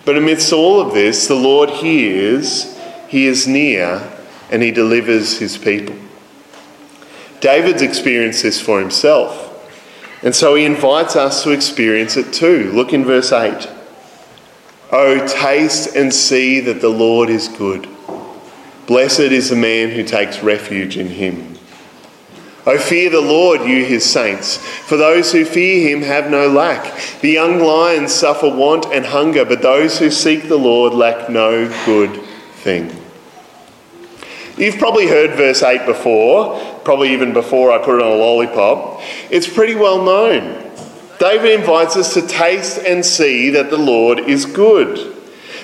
But 0.06 0.18
amidst 0.18 0.52
all 0.52 0.82
of 0.82 0.94
this, 0.94 1.28
the 1.28 1.36
Lord 1.36 1.70
hears, 1.70 2.78
He 3.08 3.26
is 3.26 3.48
near, 3.48 4.12
and 4.50 4.64
He 4.64 4.72
delivers 4.72 5.38
His 5.38 5.58
people. 5.58 5.96
David's 7.40 7.82
experienced 7.82 8.44
this 8.44 8.60
for 8.60 8.80
himself, 8.80 9.46
and 10.24 10.36
so 10.36 10.56
he 10.56 10.66
invites 10.66 11.16
us 11.16 11.44
to 11.44 11.52
experience 11.52 12.18
it 12.18 12.34
too. 12.34 12.72
Look 12.74 12.92
in 12.92 13.06
verse 13.06 13.32
8. 13.32 13.70
Oh, 14.92 15.28
taste 15.28 15.96
and 15.96 16.14
see 16.14 16.60
that 16.62 16.82
the 16.82 16.90
Lord 16.90 17.30
is 17.30 17.48
good. 17.48 17.88
Blessed 18.88 19.20
is 19.20 19.50
the 19.50 19.56
man 19.56 19.92
who 19.92 20.04
takes 20.04 20.42
refuge 20.42 20.98
in 20.98 21.08
him. 21.08 21.56
O 22.66 22.78
fear 22.78 23.10
the 23.10 23.22
Lord, 23.22 23.62
you 23.62 23.86
his 23.86 24.04
saints, 24.04 24.58
for 24.58 24.98
those 24.98 25.32
who 25.32 25.46
fear 25.46 25.90
him 25.90 26.02
have 26.02 26.30
no 26.30 26.48
lack. 26.48 27.00
The 27.22 27.30
young 27.30 27.60
lions 27.60 28.14
suffer 28.14 28.50
want 28.50 28.86
and 28.88 29.06
hunger, 29.06 29.46
but 29.46 29.62
those 29.62 30.00
who 30.00 30.10
seek 30.10 30.48
the 30.48 30.58
Lord 30.58 30.94
lack 30.94 31.30
no 31.30 31.68
good 31.86 32.22
thing. 32.56 32.96
You've 34.58 34.78
probably 34.78 35.08
heard 35.08 35.38
verse 35.38 35.64
8 35.64 35.86
before, 35.86 36.60
probably 36.84 37.14
even 37.14 37.32
before 37.32 37.72
I 37.72 37.78
put 37.78 38.00
it 38.00 38.02
on 38.02 38.12
a 38.12 38.16
lollipop. 38.16 39.02
It's 39.30 39.48
pretty 39.48 39.76
well 39.76 40.04
known. 40.04 40.69
David 41.20 41.60
invites 41.60 41.98
us 41.98 42.14
to 42.14 42.26
taste 42.26 42.80
and 42.80 43.06
see 43.06 43.50
that 43.50 43.70
the 43.70 43.78
Lord 43.78 44.20
is 44.20 44.46
good. 44.46 45.16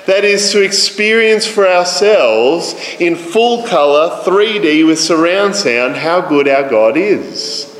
That 0.05 0.23
is 0.23 0.51
to 0.51 0.61
experience 0.61 1.47
for 1.47 1.65
ourselves 1.65 2.75
in 2.99 3.15
full 3.15 3.65
colour, 3.65 4.21
3D 4.23 4.85
with 4.85 4.99
surround 4.99 5.55
sound, 5.55 5.95
how 5.95 6.21
good 6.21 6.47
our 6.47 6.69
God 6.69 6.97
is. 6.97 7.71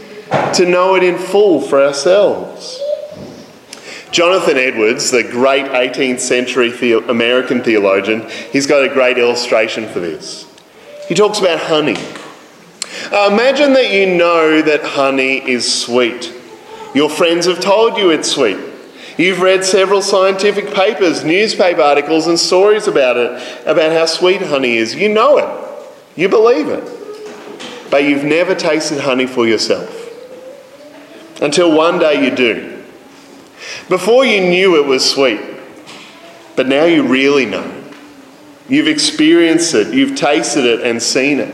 To 0.56 0.66
know 0.66 0.96
it 0.96 1.04
in 1.04 1.18
full 1.20 1.62
for 1.62 1.84
ourselves. 1.84 2.82
Jonathan 4.12 4.58
Edwards, 4.58 5.12
the 5.12 5.24
great 5.24 5.66
18th 5.66 6.22
century 6.22 6.72
the- 6.72 7.08
American 7.10 7.62
theologian, 7.62 8.28
he's 8.52 8.66
got 8.66 8.84
a 8.84 8.90
great 8.90 9.18
illustration 9.18 9.88
for 9.88 10.00
this. 10.00 10.48
He 11.08 11.14
talks 11.14 11.40
about 11.40 11.60
honey. 11.60 11.98
Uh, 13.12 13.30
imagine 13.32 13.74
that 13.74 13.92
you 13.92 14.16
know 14.16 14.62
that 14.62 14.82
honey 14.84 15.48
is 15.48 15.72
sweet. 15.72 16.34
Your 16.96 17.10
friends 17.10 17.46
have 17.46 17.60
told 17.60 17.98
you 17.98 18.10
it's 18.10 18.32
sweet. 18.32 18.58
You've 19.18 19.42
read 19.42 19.66
several 19.66 20.02
scientific 20.02 20.74
papers, 20.74 21.26
newspaper 21.26 21.82
articles, 21.82 22.26
and 22.26 22.40
stories 22.40 22.88
about 22.88 23.18
it, 23.18 23.68
about 23.68 23.92
how 23.92 24.06
sweet 24.06 24.42
honey 24.42 24.78
is. 24.78 24.96
You 24.96 25.10
know 25.10 25.38
it, 25.38 25.88
you 26.16 26.30
believe 26.30 26.70
it, 26.70 27.92
but 27.92 28.06
you've 28.06 28.24
never 28.24 28.56
tasted 28.56 29.02
honey 29.02 29.28
for 29.28 29.46
yourself 29.46 29.92
until 31.42 31.76
one 31.76 32.00
day 32.00 32.24
you 32.24 32.34
do. 32.34 32.84
Before 33.90 34.26
you 34.26 34.42
knew 34.42 34.78
it 34.78 34.86
was 34.86 35.10
sweet, 35.10 35.42
but 36.56 36.68
now 36.68 36.86
you 36.86 37.06
really 37.06 37.46
know. 37.46 37.84
You've 38.70 38.88
experienced 38.88 39.76
it, 39.76 39.94
you've 39.94 40.18
tasted 40.18 40.64
it, 40.64 40.82
and 40.82 41.04
seen 41.04 41.40
it. 41.42 41.54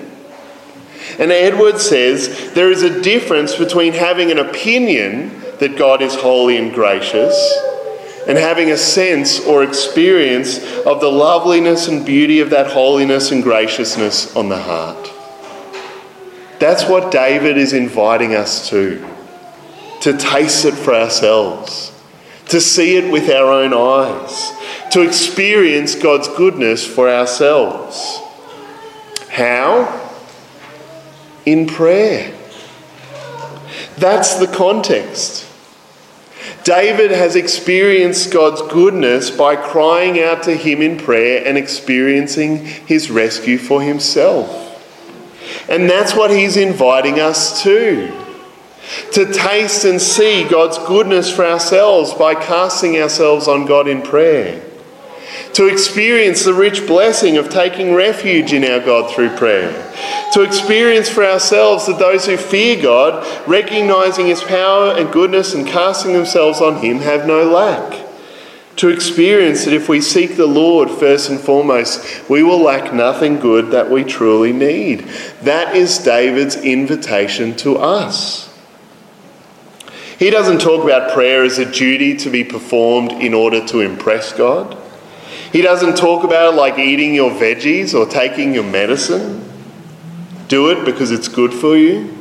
And 1.19 1.31
Edwards 1.31 1.83
says 1.87 2.53
there 2.53 2.71
is 2.71 2.83
a 2.83 3.01
difference 3.01 3.55
between 3.55 3.93
having 3.93 4.31
an 4.31 4.39
opinion 4.39 5.39
that 5.59 5.77
God 5.77 6.01
is 6.01 6.15
holy 6.15 6.57
and 6.57 6.73
gracious 6.73 7.35
and 8.27 8.37
having 8.37 8.71
a 8.71 8.77
sense 8.77 9.39
or 9.45 9.63
experience 9.63 10.57
of 10.85 11.01
the 11.01 11.11
loveliness 11.11 11.87
and 11.87 12.05
beauty 12.05 12.39
of 12.39 12.51
that 12.51 12.71
holiness 12.71 13.31
and 13.31 13.43
graciousness 13.43 14.35
on 14.35 14.49
the 14.49 14.61
heart. 14.61 15.09
That's 16.59 16.87
what 16.87 17.11
David 17.11 17.57
is 17.57 17.73
inviting 17.73 18.35
us 18.35 18.69
to 18.69 19.07
to 20.01 20.17
taste 20.17 20.65
it 20.65 20.73
for 20.73 20.93
ourselves, 20.95 21.91
to 22.47 22.59
see 22.59 22.97
it 22.97 23.11
with 23.11 23.29
our 23.29 23.51
own 23.51 23.73
eyes, 23.73 24.51
to 24.91 25.01
experience 25.01 25.95
God's 25.95 26.27
goodness 26.27 26.85
for 26.85 27.07
ourselves. 27.07 28.19
How? 29.29 30.10
In 31.45 31.67
prayer. 31.67 32.37
That's 33.97 34.35
the 34.35 34.47
context. 34.47 35.47
David 36.63 37.11
has 37.11 37.35
experienced 37.35 38.31
God's 38.31 38.61
goodness 38.71 39.31
by 39.31 39.55
crying 39.55 40.21
out 40.21 40.43
to 40.43 40.55
Him 40.55 40.81
in 40.81 40.97
prayer 40.97 41.45
and 41.45 41.57
experiencing 41.57 42.65
His 42.65 43.09
rescue 43.09 43.57
for 43.57 43.81
himself. 43.81 44.57
And 45.69 45.89
that's 45.89 46.15
what 46.15 46.31
He's 46.31 46.57
inviting 46.57 47.19
us 47.19 47.63
to. 47.63 48.17
To 49.13 49.31
taste 49.31 49.85
and 49.85 50.01
see 50.01 50.43
God's 50.43 50.77
goodness 50.79 51.33
for 51.33 51.45
ourselves 51.45 52.13
by 52.13 52.35
casting 52.35 52.97
ourselves 52.97 53.47
on 53.47 53.65
God 53.65 53.87
in 53.87 54.01
prayer. 54.01 54.70
To 55.53 55.67
experience 55.67 56.45
the 56.45 56.53
rich 56.53 56.87
blessing 56.87 57.37
of 57.37 57.49
taking 57.49 57.93
refuge 57.93 58.53
in 58.53 58.63
our 58.63 58.79
God 58.79 59.13
through 59.13 59.35
prayer 59.35 59.91
to 60.31 60.43
experience 60.43 61.09
for 61.09 61.25
ourselves 61.25 61.87
that 61.87 61.99
those 61.99 62.25
who 62.25 62.37
fear 62.37 62.81
God, 62.81 63.25
recognizing 63.47 64.27
His 64.27 64.41
power 64.41 64.93
and 64.93 65.11
goodness 65.11 65.53
and 65.53 65.67
casting 65.67 66.13
themselves 66.13 66.61
on 66.61 66.77
Him, 66.77 66.99
have 66.99 67.27
no 67.27 67.43
lack. 67.43 68.07
To 68.77 68.87
experience 68.87 69.65
that 69.65 69.73
if 69.73 69.89
we 69.89 69.99
seek 69.99 70.37
the 70.37 70.47
Lord 70.47 70.89
first 70.89 71.29
and 71.29 71.39
foremost, 71.39 72.29
we 72.29 72.41
will 72.41 72.61
lack 72.61 72.93
nothing 72.93 73.39
good 73.39 73.71
that 73.71 73.91
we 73.91 74.05
truly 74.05 74.53
need. 74.53 75.01
That 75.41 75.75
is 75.75 75.97
David's 75.97 76.55
invitation 76.55 77.55
to 77.57 77.77
us. 77.77 78.47
He 80.17 80.29
doesn't 80.29 80.61
talk 80.61 80.83
about 80.83 81.13
prayer 81.13 81.43
as 81.43 81.57
a 81.57 81.69
duty 81.69 82.15
to 82.17 82.29
be 82.29 82.43
performed 82.43 83.11
in 83.11 83.33
order 83.33 83.65
to 83.67 83.81
impress 83.81 84.31
God. 84.31 84.77
He 85.51 85.61
doesn't 85.61 85.97
talk 85.97 86.23
about 86.23 86.53
it 86.53 86.57
like 86.57 86.77
eating 86.79 87.13
your 87.13 87.31
veggies 87.31 87.93
or 87.93 88.05
taking 88.05 88.53
your 88.53 88.63
medicine 88.63 89.51
do 90.51 90.69
it 90.69 90.83
because 90.83 91.11
it's 91.11 91.29
good 91.29 91.53
for 91.53 91.77
you. 91.77 92.13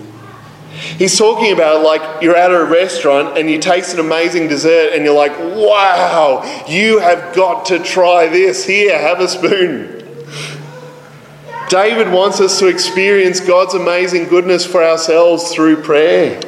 He's 0.71 1.19
talking 1.19 1.53
about 1.53 1.83
like 1.83 2.23
you're 2.23 2.37
at 2.37 2.53
a 2.53 2.65
restaurant 2.65 3.37
and 3.37 3.51
you 3.51 3.59
taste 3.59 3.93
an 3.93 3.99
amazing 3.99 4.47
dessert 4.47 4.93
and 4.95 5.05
you're 5.05 5.17
like, 5.17 5.37
wow, 5.37 6.65
you 6.69 7.01
have 7.01 7.35
got 7.35 7.67
to 7.67 7.81
try 7.81 8.29
this. 8.29 8.65
Here, 8.65 8.97
have 8.97 9.19
a 9.19 9.27
spoon. 9.27 10.07
David 11.69 12.13
wants 12.13 12.41
us 12.41 12.61
to 12.61 12.69
experience 12.69 13.41
God's 13.41 13.75
amazing 13.75 14.27
goodness 14.27 14.65
for 14.65 14.83
ourselves 14.83 15.53
through 15.53 15.83
prayer. 15.83 16.41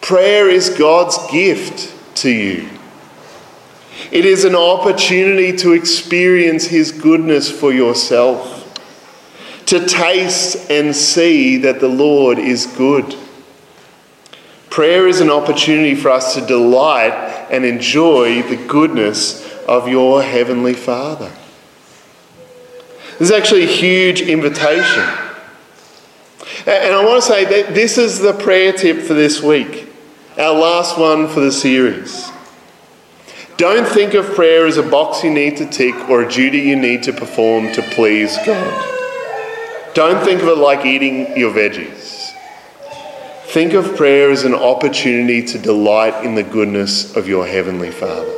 Prayer 0.00 0.48
is 0.48 0.70
God's 0.70 1.18
gift 1.30 1.94
to 2.16 2.30
you. 2.30 2.70
It 4.10 4.24
is 4.24 4.44
an 4.44 4.54
opportunity 4.54 5.56
to 5.58 5.72
experience 5.72 6.66
His 6.66 6.92
goodness 6.92 7.50
for 7.50 7.72
yourself 7.72 8.56
to 9.66 9.84
taste 9.84 10.70
and 10.70 10.94
see 10.94 11.56
that 11.58 11.80
the 11.80 11.88
Lord 11.88 12.38
is 12.38 12.66
good. 12.66 13.16
Prayer 14.70 15.08
is 15.08 15.20
an 15.20 15.30
opportunity 15.30 15.94
for 15.94 16.10
us 16.10 16.34
to 16.34 16.46
delight 16.46 17.12
and 17.50 17.64
enjoy 17.64 18.42
the 18.42 18.56
goodness 18.56 19.44
of 19.66 19.88
your 19.88 20.22
Heavenly 20.22 20.74
Father. 20.74 21.32
This 23.18 23.30
is 23.30 23.32
actually 23.32 23.64
a 23.64 23.66
huge 23.66 24.20
invitation. 24.20 25.08
And 26.66 26.94
I 26.94 27.04
want 27.04 27.22
to 27.22 27.28
say 27.28 27.44
that 27.44 27.74
this 27.74 27.98
is 27.98 28.20
the 28.20 28.34
prayer 28.34 28.72
tip 28.72 29.00
for 29.00 29.14
this 29.14 29.42
week, 29.42 29.88
our 30.36 30.52
last 30.52 30.98
one 30.98 31.26
for 31.26 31.40
the 31.40 31.52
series. 31.52 32.30
Don't 33.56 33.88
think 33.88 34.12
of 34.12 34.26
prayer 34.34 34.66
as 34.66 34.76
a 34.76 34.82
box 34.82 35.24
you 35.24 35.30
need 35.30 35.56
to 35.56 35.66
tick 35.66 35.94
or 36.10 36.22
a 36.22 36.30
duty 36.30 36.58
you 36.58 36.76
need 36.76 37.04
to 37.04 37.12
perform 37.14 37.72
to 37.72 37.80
please 37.80 38.36
God. 38.44 39.94
Don't 39.94 40.22
think 40.22 40.42
of 40.42 40.48
it 40.48 40.58
like 40.58 40.84
eating 40.84 41.34
your 41.38 41.54
veggies. 41.54 42.32
Think 43.46 43.72
of 43.72 43.96
prayer 43.96 44.30
as 44.30 44.44
an 44.44 44.54
opportunity 44.54 45.42
to 45.42 45.58
delight 45.58 46.22
in 46.22 46.34
the 46.34 46.42
goodness 46.42 47.16
of 47.16 47.26
your 47.26 47.46
Heavenly 47.46 47.90
Father. 47.90 48.30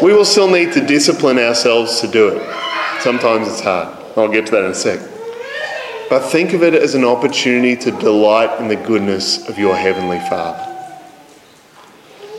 We 0.00 0.14
will 0.14 0.24
still 0.24 0.48
need 0.48 0.72
to 0.72 0.86
discipline 0.86 1.38
ourselves 1.38 2.00
to 2.00 2.08
do 2.08 2.28
it. 2.28 3.02
Sometimes 3.02 3.46
it's 3.46 3.60
hard. 3.60 3.94
I'll 4.16 4.28
get 4.28 4.46
to 4.46 4.52
that 4.52 4.64
in 4.64 4.70
a 4.70 4.74
sec. 4.74 5.00
But 6.08 6.20
think 6.20 6.54
of 6.54 6.62
it 6.62 6.72
as 6.72 6.94
an 6.94 7.04
opportunity 7.04 7.76
to 7.76 7.90
delight 7.90 8.58
in 8.58 8.68
the 8.68 8.76
goodness 8.76 9.46
of 9.50 9.58
your 9.58 9.76
Heavenly 9.76 10.20
Father. 10.30 10.73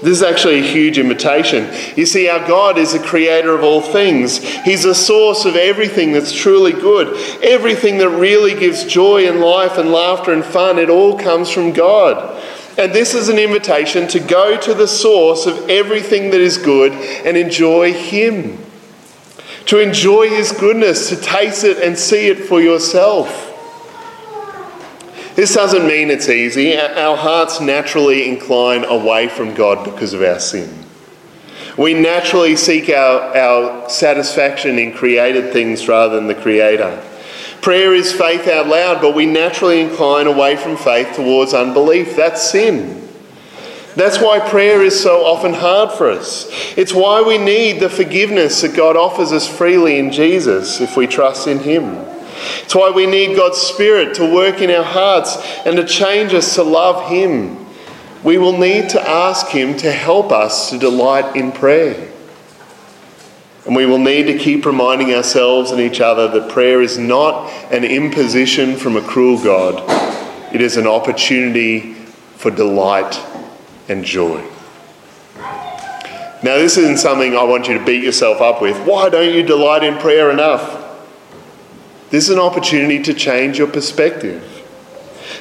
This 0.02 0.18
is 0.18 0.24
actually 0.24 0.60
a 0.60 0.64
huge 0.64 0.98
invitation. 0.98 1.74
You 1.96 2.06
see, 2.06 2.28
our 2.28 2.46
God 2.46 2.78
is 2.78 2.92
the 2.92 3.00
creator 3.00 3.56
of 3.56 3.64
all 3.64 3.82
things. 3.82 4.38
He's 4.64 4.84
the 4.84 4.94
source 4.94 5.46
of 5.46 5.56
everything 5.56 6.12
that's 6.12 6.34
truly 6.34 6.74
good. 6.74 7.16
Everything 7.42 7.98
that 8.00 8.10
really 8.10 8.54
gives 8.60 8.84
joy 8.84 9.28
and 9.28 9.40
life 9.40 9.78
and 9.78 9.92
laughter 9.92 10.34
and 10.34 10.44
fun, 10.44 10.80
it 10.80 10.90
all 10.90 11.18
comes 11.18 11.50
from 11.50 11.72
God. 11.72 12.42
And 12.78 12.92
this 12.92 13.16
is 13.16 13.30
an 13.30 13.40
invitation 13.40 14.08
to 14.10 14.20
go 14.20 14.60
to 14.60 14.74
the 14.74 14.88
source 14.88 15.46
of 15.46 15.70
everything 15.70 16.32
that 16.32 16.42
is 16.42 16.58
good 16.58 16.92
and 16.92 17.38
enjoy 17.38 17.94
Him. 17.94 18.60
To 19.68 19.80
enjoy 19.80 20.30
His 20.30 20.52
goodness, 20.52 21.08
to 21.10 21.16
taste 21.16 21.64
it 21.64 21.78
and 21.78 21.98
see 21.98 22.28
it 22.28 22.46
for 22.46 22.62
yourself. 22.62 23.55
This 25.36 25.54
doesn't 25.54 25.86
mean 25.86 26.10
it's 26.10 26.30
easy. 26.30 26.78
Our 26.78 27.18
hearts 27.18 27.60
naturally 27.60 28.28
incline 28.28 28.86
away 28.86 29.28
from 29.28 29.54
God 29.54 29.84
because 29.84 30.14
of 30.14 30.22
our 30.22 30.40
sin. 30.40 30.86
We 31.78 31.94
naturally 31.94 32.56
seek 32.56 32.90
our, 32.90 33.36
our 33.36 33.90
satisfaction 33.90 34.80
in 34.80 34.94
created 34.94 35.52
things 35.52 35.90
rather 35.90 36.16
than 36.16 36.28
the 36.28 36.36
Creator. 36.36 37.04
Prayer 37.62 37.94
is 37.94 38.14
faith 38.14 38.48
out 38.48 38.68
loud, 38.68 39.02
but 39.02 39.14
we 39.14 39.26
naturally 39.26 39.82
incline 39.82 40.28
away 40.28 40.56
from 40.56 40.78
faith 40.78 41.16
towards 41.16 41.54
unbelief. 41.54 42.16
That's 42.16 42.50
sin. 42.50 43.06
That's 43.96 44.20
why 44.22 44.40
prayer 44.40 44.84
is 44.84 45.02
so 45.02 45.26
often 45.26 45.54
hard 45.54 45.92
for 45.92 46.10
us. 46.10 46.48
It's 46.78 46.94
why 46.94 47.22
we 47.22 47.38
need 47.38 47.80
the 47.80 47.90
forgiveness 47.90 48.62
that 48.62 48.76
God 48.76 48.96
offers 48.96 49.34
us 49.34 49.48
freely 49.48 50.00
in 50.00 50.12
Jesus 50.12 50.80
if 50.80 50.96
we 50.96 51.08
trust 51.08 51.48
in 51.48 51.60
Him. 51.60 52.15
It's 52.64 52.76
why 52.76 52.92
we 52.92 53.06
need 53.06 53.36
God's 53.36 53.58
Spirit 53.58 54.16
to 54.16 54.34
work 54.34 54.62
in 54.62 54.72
our 54.72 54.84
hearts 54.84 55.38
and 55.66 55.76
to 55.78 55.86
change 55.86 56.34
us 56.34 56.56
to 56.56 56.64
love 56.64 57.10
Him. 57.10 57.66
We 58.24 58.38
will 58.38 58.58
need 58.58 58.90
to 58.90 59.02
ask 59.02 59.48
Him 59.48 59.78
to 59.78 59.92
help 59.92 60.32
us 60.32 60.72
to 60.72 60.80
delight 60.80 61.36
in 61.36 61.52
prayer. 61.52 62.12
And 63.66 63.76
we 63.76 63.86
will 63.86 64.00
need 64.00 64.24
to 64.28 64.38
keep 64.38 64.66
reminding 64.66 65.14
ourselves 65.14 65.72
and 65.72 65.82
each 65.82 66.00
other 66.00 66.28
that 66.28 66.52
prayer 66.52 66.82
is 66.82 66.98
not 66.98 67.50
an 67.72 67.84
imposition 67.84 68.76
from 68.76 68.96
a 68.96 69.02
cruel 69.02 69.44
God, 69.44 69.84
it 70.54 70.62
is 70.62 70.78
an 70.78 70.88
opportunity 70.88 71.94
for 72.36 72.52
delight 72.52 73.20
and 73.90 74.06
joy. 74.06 74.44
Now, 76.44 76.58
this 76.58 76.78
isn't 76.78 76.98
something 76.98 77.36
I 77.36 77.44
want 77.44 77.68
you 77.68 77.78
to 77.80 77.84
beat 77.84 78.04
yourself 78.04 78.40
up 78.40 78.62
with. 78.62 78.78
Why 78.86 79.10
don't 79.10 79.34
you 79.34 79.42
delight 79.42 79.84
in 79.84 79.98
prayer 79.98 80.30
enough? 80.30 80.85
This 82.16 82.30
is 82.30 82.36
an 82.36 82.40
opportunity 82.40 83.04
to 83.04 83.14
change 83.14 83.58
your 83.58 83.68
perspective, 83.68 84.42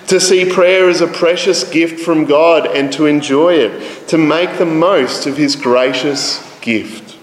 to 0.09 0.19
see 0.19 0.53
prayer 0.53 0.89
as 0.89 1.01
a 1.01 1.07
precious 1.07 1.63
gift 1.63 2.01
from 2.01 2.25
God 2.25 2.67
and 2.67 2.93
to 2.95 3.07
enjoy 3.07 3.55
it, 3.55 4.09
to 4.09 4.19
make 4.19 4.59
the 4.59 4.67
most 4.67 5.29
of 5.29 5.37
His 5.37 5.55
gracious 5.55 6.43
gift. 6.63 7.17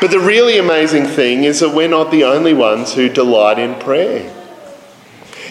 But 0.00 0.10
the 0.10 0.18
really 0.18 0.58
amazing 0.58 1.06
thing 1.06 1.44
is 1.44 1.60
that 1.60 1.76
we're 1.76 1.86
not 1.86 2.10
the 2.10 2.24
only 2.24 2.52
ones 2.52 2.92
who 2.92 3.08
delight 3.08 3.60
in 3.60 3.76
prayer. 3.76 4.34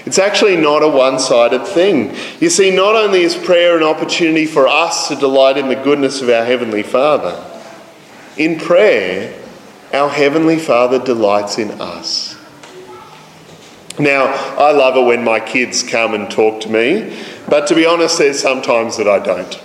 It's 0.05 0.19
actually 0.19 0.57
not 0.57 0.83
a 0.83 0.89
one 0.89 1.19
sided 1.19 1.65
thing. 1.65 2.13
You 2.41 2.49
see, 2.49 2.69
not 2.69 2.95
only 2.95 3.21
is 3.21 3.33
prayer 3.33 3.77
an 3.77 3.83
opportunity 3.83 4.45
for 4.45 4.67
us 4.67 5.07
to 5.07 5.15
delight 5.15 5.55
in 5.55 5.69
the 5.69 5.75
goodness 5.75 6.21
of 6.21 6.27
our 6.27 6.43
Heavenly 6.43 6.83
Father, 6.83 7.41
in 8.35 8.59
prayer, 8.59 9.41
our 9.93 10.09
Heavenly 10.09 10.59
Father 10.59 10.99
delights 10.99 11.57
in 11.57 11.71
us. 11.79 12.39
Now, 13.99 14.27
I 14.57 14.71
love 14.71 14.95
it 14.95 15.05
when 15.05 15.23
my 15.23 15.39
kids 15.39 15.83
come 15.83 16.13
and 16.13 16.31
talk 16.31 16.61
to 16.61 16.69
me, 16.69 17.17
but 17.49 17.67
to 17.67 17.75
be 17.75 17.85
honest, 17.85 18.17
there's 18.17 18.41
sometimes 18.41 18.97
that 18.97 19.07
I 19.07 19.19
don't. 19.19 19.61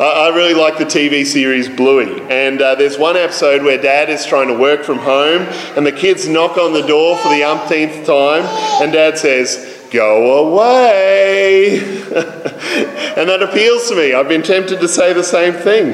I 0.00 0.28
really 0.28 0.54
like 0.54 0.78
the 0.78 0.84
TV 0.84 1.26
series 1.26 1.68
Bluey, 1.68 2.20
and 2.30 2.62
uh, 2.62 2.76
there's 2.76 2.98
one 2.98 3.16
episode 3.16 3.64
where 3.64 3.80
Dad 3.80 4.10
is 4.10 4.24
trying 4.24 4.46
to 4.46 4.54
work 4.54 4.84
from 4.84 4.98
home, 4.98 5.42
and 5.76 5.84
the 5.84 5.92
kids 5.92 6.28
knock 6.28 6.56
on 6.56 6.72
the 6.72 6.86
door 6.86 7.16
for 7.18 7.28
the 7.30 7.42
umpteenth 7.42 8.06
time, 8.06 8.44
and 8.82 8.92
Dad 8.92 9.18
says, 9.18 9.88
Go 9.90 10.54
away! 10.54 11.78
and 11.80 13.28
that 13.28 13.42
appeals 13.42 13.88
to 13.88 13.96
me. 13.96 14.14
I've 14.14 14.28
been 14.28 14.42
tempted 14.42 14.80
to 14.80 14.88
say 14.88 15.12
the 15.12 15.24
same 15.24 15.54
thing. 15.54 15.90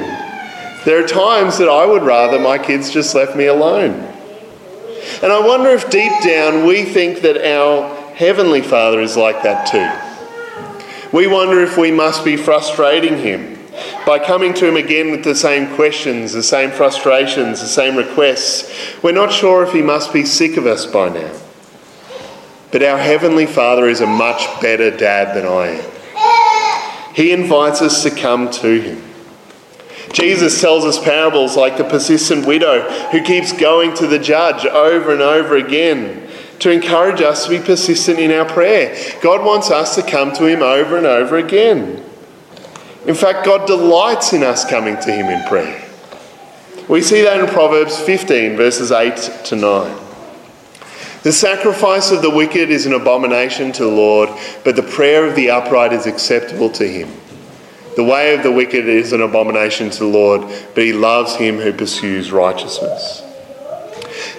There 0.85 1.03
are 1.03 1.07
times 1.07 1.57
that 1.57 1.69
I 1.69 1.85
would 1.85 2.03
rather 2.03 2.37
my 2.39 2.59
kids 2.59 2.91
just 2.91 3.15
left 3.15 3.35
me 3.35 3.45
alone. 3.45 4.14
And 5.25 5.33
I 5.33 5.39
wonder 5.39 5.71
if 5.71 5.89
deep 5.89 6.11
down 6.21 6.67
we 6.67 6.83
think 6.83 7.21
that 7.21 7.35
our 7.51 8.13
Heavenly 8.13 8.61
Father 8.61 9.01
is 9.01 9.17
like 9.17 9.41
that 9.41 9.65
too. 9.65 11.17
We 11.17 11.25
wonder 11.25 11.63
if 11.63 11.79
we 11.79 11.89
must 11.89 12.23
be 12.23 12.37
frustrating 12.37 13.17
Him 13.17 13.57
by 14.05 14.19
coming 14.19 14.53
to 14.53 14.67
Him 14.67 14.75
again 14.75 15.09
with 15.09 15.23
the 15.23 15.33
same 15.33 15.73
questions, 15.73 16.31
the 16.31 16.43
same 16.43 16.69
frustrations, 16.69 17.59
the 17.59 17.65
same 17.65 17.95
requests. 17.95 18.71
We're 19.01 19.13
not 19.13 19.31
sure 19.33 19.63
if 19.63 19.73
He 19.73 19.81
must 19.81 20.13
be 20.13 20.25
sick 20.25 20.57
of 20.57 20.67
us 20.67 20.85
by 20.85 21.09
now. 21.09 21.35
But 22.71 22.83
our 22.83 22.99
Heavenly 22.99 23.47
Father 23.47 23.87
is 23.87 24.01
a 24.01 24.05
much 24.05 24.45
better 24.61 24.95
dad 24.95 25.35
than 25.35 25.47
I 25.47 25.81
am. 25.81 27.15
He 27.15 27.31
invites 27.31 27.81
us 27.81 28.03
to 28.03 28.11
come 28.11 28.51
to 28.51 28.79
Him. 28.79 29.14
Jesus 30.15 30.61
tells 30.61 30.85
us 30.85 30.97
parables 30.97 31.57
like 31.57 31.75
the 31.75 31.83
persistent 31.83 32.45
widow 32.45 32.89
who 33.09 33.21
keeps 33.21 33.51
going 33.51 33.93
to 33.95 34.07
the 34.07 34.17
judge 34.17 34.65
over 34.65 35.11
and 35.11 35.21
over 35.21 35.57
again 35.57 36.25
to 36.59 36.71
encourage 36.71 37.19
us 37.19 37.43
to 37.43 37.49
be 37.49 37.59
persistent 37.59 38.17
in 38.17 38.31
our 38.31 38.45
prayer. 38.45 38.95
God 39.21 39.45
wants 39.45 39.71
us 39.71 39.95
to 39.95 40.01
come 40.01 40.31
to 40.35 40.45
Him 40.45 40.63
over 40.63 40.95
and 40.95 41.05
over 41.05 41.35
again. 41.35 42.01
In 43.05 43.13
fact, 43.13 43.45
God 43.45 43.67
delights 43.67 44.31
in 44.31 44.41
us 44.41 44.63
coming 44.63 44.95
to 45.01 45.11
Him 45.11 45.25
in 45.25 45.45
prayer. 45.49 45.85
We 46.87 47.01
see 47.01 47.21
that 47.23 47.41
in 47.41 47.47
Proverbs 47.47 47.99
15, 47.99 48.55
verses 48.55 48.93
8 48.93 49.17
to 49.47 49.57
9. 49.57 49.97
The 51.23 51.33
sacrifice 51.33 52.11
of 52.11 52.21
the 52.21 52.29
wicked 52.29 52.69
is 52.69 52.85
an 52.85 52.93
abomination 52.93 53.73
to 53.73 53.83
the 53.83 53.91
Lord, 53.91 54.29
but 54.63 54.77
the 54.77 54.83
prayer 54.83 55.27
of 55.27 55.35
the 55.35 55.49
upright 55.49 55.91
is 55.91 56.05
acceptable 56.05 56.69
to 56.69 56.87
Him. 56.87 57.09
The 57.95 58.03
way 58.03 58.35
of 58.35 58.43
the 58.43 58.51
wicked 58.51 58.87
is 58.87 59.13
an 59.13 59.21
abomination 59.21 59.89
to 59.89 59.99
the 59.99 60.05
Lord, 60.05 60.41
but 60.73 60.83
He 60.83 60.93
loves 60.93 61.35
him 61.35 61.57
who 61.57 61.71
pursues 61.71 62.31
righteousness. 62.31 63.21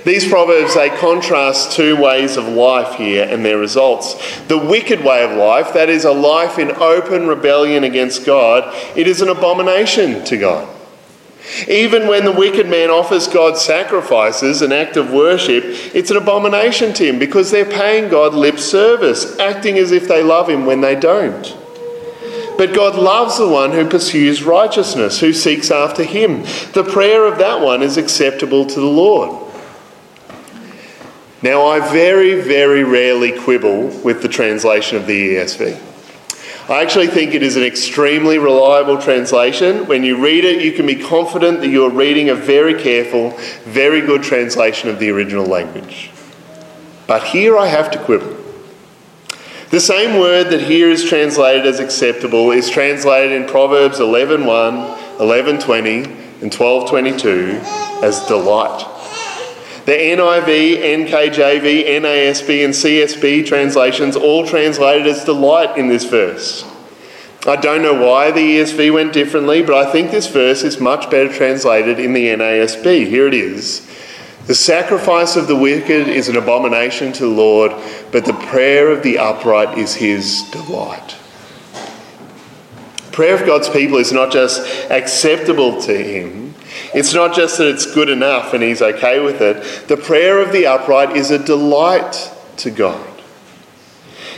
These 0.05 0.29
proverbs 0.29 0.75
they 0.75 0.91
contrast 0.91 1.73
two 1.73 2.01
ways 2.01 2.37
of 2.37 2.47
life 2.47 2.97
here 2.97 3.27
and 3.29 3.45
their 3.45 3.59
results. 3.59 4.15
The 4.47 4.59
wicked 4.59 5.03
way 5.03 5.25
of 5.25 5.37
life, 5.37 5.73
that 5.75 5.89
is 5.89 6.05
a 6.05 6.13
life 6.13 6.59
in 6.59 6.71
open 6.71 7.27
rebellion 7.27 7.83
against 7.83 8.25
God, 8.25 8.73
it 8.97 9.09
is 9.09 9.21
an 9.21 9.29
abomination 9.29 10.25
to 10.27 10.37
God. 10.37 10.69
Even 11.69 12.09
when 12.09 12.25
the 12.25 12.33
wicked 12.33 12.69
man 12.69 12.91
offers 12.91 13.29
God 13.29 13.57
sacrifices, 13.57 14.63
an 14.63 14.73
act 14.73 14.97
of 14.97 15.13
worship, 15.13 15.65
it's 15.95 16.11
an 16.11 16.17
abomination 16.17 16.93
to 16.95 17.07
him 17.09 17.19
because 17.19 17.51
they're 17.51 17.65
paying 17.65 18.09
God 18.09 18.35
lip 18.35 18.59
service, 18.59 19.39
acting 19.39 19.79
as 19.79 19.93
if 19.93 20.09
they 20.09 20.23
love 20.23 20.49
him 20.49 20.67
when 20.67 20.81
they 20.81 20.95
don't. 20.95 21.57
But 22.57 22.75
God 22.75 22.97
loves 22.97 23.39
the 23.39 23.49
one 23.49 23.73
who 23.73 23.89
pursues 23.89 24.43
righteousness, 24.43 25.21
who 25.21 25.33
seeks 25.33 25.71
after 25.71 26.05
him. 26.05 26.43
The 26.73 26.89
prayer 26.91 27.27
of 27.27 27.39
that 27.39 27.61
one 27.61 27.83
is 27.83 27.97
acceptable 27.97 28.67
to 28.67 28.81
the 28.81 28.87
Lord. 28.87 29.43
Now, 31.43 31.67
I 31.67 31.81
very, 31.93 32.41
very 32.41 32.83
rarely 32.83 33.39
quibble 33.39 33.89
with 34.03 34.23
the 34.23 34.29
translation 34.29 34.97
of 34.97 35.07
the 35.07 35.35
ESV. 35.35 35.81
I 36.69 36.83
actually 36.83 37.07
think 37.07 37.35
it 37.35 37.45
is 37.45 37.55
an 37.55 37.63
extremely 37.63 38.39
reliable 38.39 39.01
translation. 39.01 39.87
When 39.87 40.03
you 40.03 40.21
read 40.21 40.45
it, 40.45 40.63
you 40.63 40.73
can 40.73 40.87
be 40.87 40.97
confident 40.97 41.61
that 41.61 41.69
you're 41.69 41.91
reading 41.91 42.31
a 42.31 42.35
very 42.35 42.75
careful, 42.75 43.31
very 43.65 44.01
good 44.01 44.25
translation 44.25 44.89
of 44.89 44.99
the 44.99 45.11
original 45.11 45.47
language. 45.47 46.11
But 47.07 47.23
here 47.23 47.57
I 47.57 47.69
have 47.69 47.93
to 47.93 48.03
quibble. 48.03 48.36
The 49.77 49.81
same 49.81 50.19
word 50.19 50.49
that 50.53 50.63
here 50.63 50.89
is 50.89 51.05
translated 51.05 51.67
as 51.67 51.81
acceptable 51.81 52.51
is 52.51 52.71
translated 52.71 53.33
in 53.33 53.47
Proverbs 53.47 53.99
11:1, 53.99 55.19
11:20, 55.21 56.09
and 56.41 56.51
12:22 56.51 57.61
as 58.03 58.21
delight. 58.21 58.87
The 59.85 59.93
NIV, 59.93 60.83
NKJV, 60.83 61.85
NASB, 62.01 62.65
and 62.65 62.75
CSB 62.75 63.43
translations 63.43 64.17
all 64.17 64.47
translated 64.47 65.07
as 65.07 65.25
delight 65.25 65.77
in 65.77 65.89
this 65.89 66.05
verse. 66.05 66.65
I 67.47 67.57
don't 67.57 67.83
know 67.83 68.03
why 68.03 68.31
the 68.31 68.41
ESV 68.41 68.91
went 68.91 69.13
differently, 69.13 69.61
but 69.61 69.75
I 69.75 69.93
think 69.93 70.11
this 70.11 70.27
verse 70.27 70.63
is 70.63 70.81
much 70.81 71.11
better 71.11 71.31
translated 71.31 72.01
in 72.01 72.15
the 72.15 72.29
NASB. 72.29 73.11
Here 73.11 73.27
it 73.27 73.35
is. 73.35 73.83
The 74.47 74.55
sacrifice 74.55 75.35
of 75.35 75.49
the 75.49 75.57
wicked 75.57 76.07
is 76.07 76.29
an 76.29 76.37
abomination 76.37 77.13
to 77.15 77.25
the 77.25 77.31
Lord, 77.31 77.73
but 78.13 78.25
the 78.25 78.33
prayer 78.33 78.93
of 78.93 79.03
the 79.03 79.19
upright 79.19 79.77
is 79.77 79.97
his 79.97 80.43
delight. 80.51 81.17
Prayer 83.11 83.35
of 83.35 83.45
God's 83.45 83.69
people 83.69 83.99
is 83.99 84.13
not 84.13 84.31
just 84.31 84.61
acceptable 84.91 85.81
to 85.83 85.97
him, 85.97 86.55
it's 86.95 87.13
not 87.13 87.35
just 87.35 87.59
that 87.59 87.69
it's 87.69 87.93
good 87.93 88.09
enough 88.09 88.55
and 88.55 88.63
he's 88.63 88.83
okay 88.83 89.19
with 89.19 89.41
it. 89.41 89.89
The 89.89 89.97
prayer 89.97 90.41
of 90.41 90.53
the 90.53 90.67
upright 90.67 91.17
is 91.17 91.31
a 91.31 91.43
delight 91.43 92.31
to 92.59 92.71
God. 92.71 93.05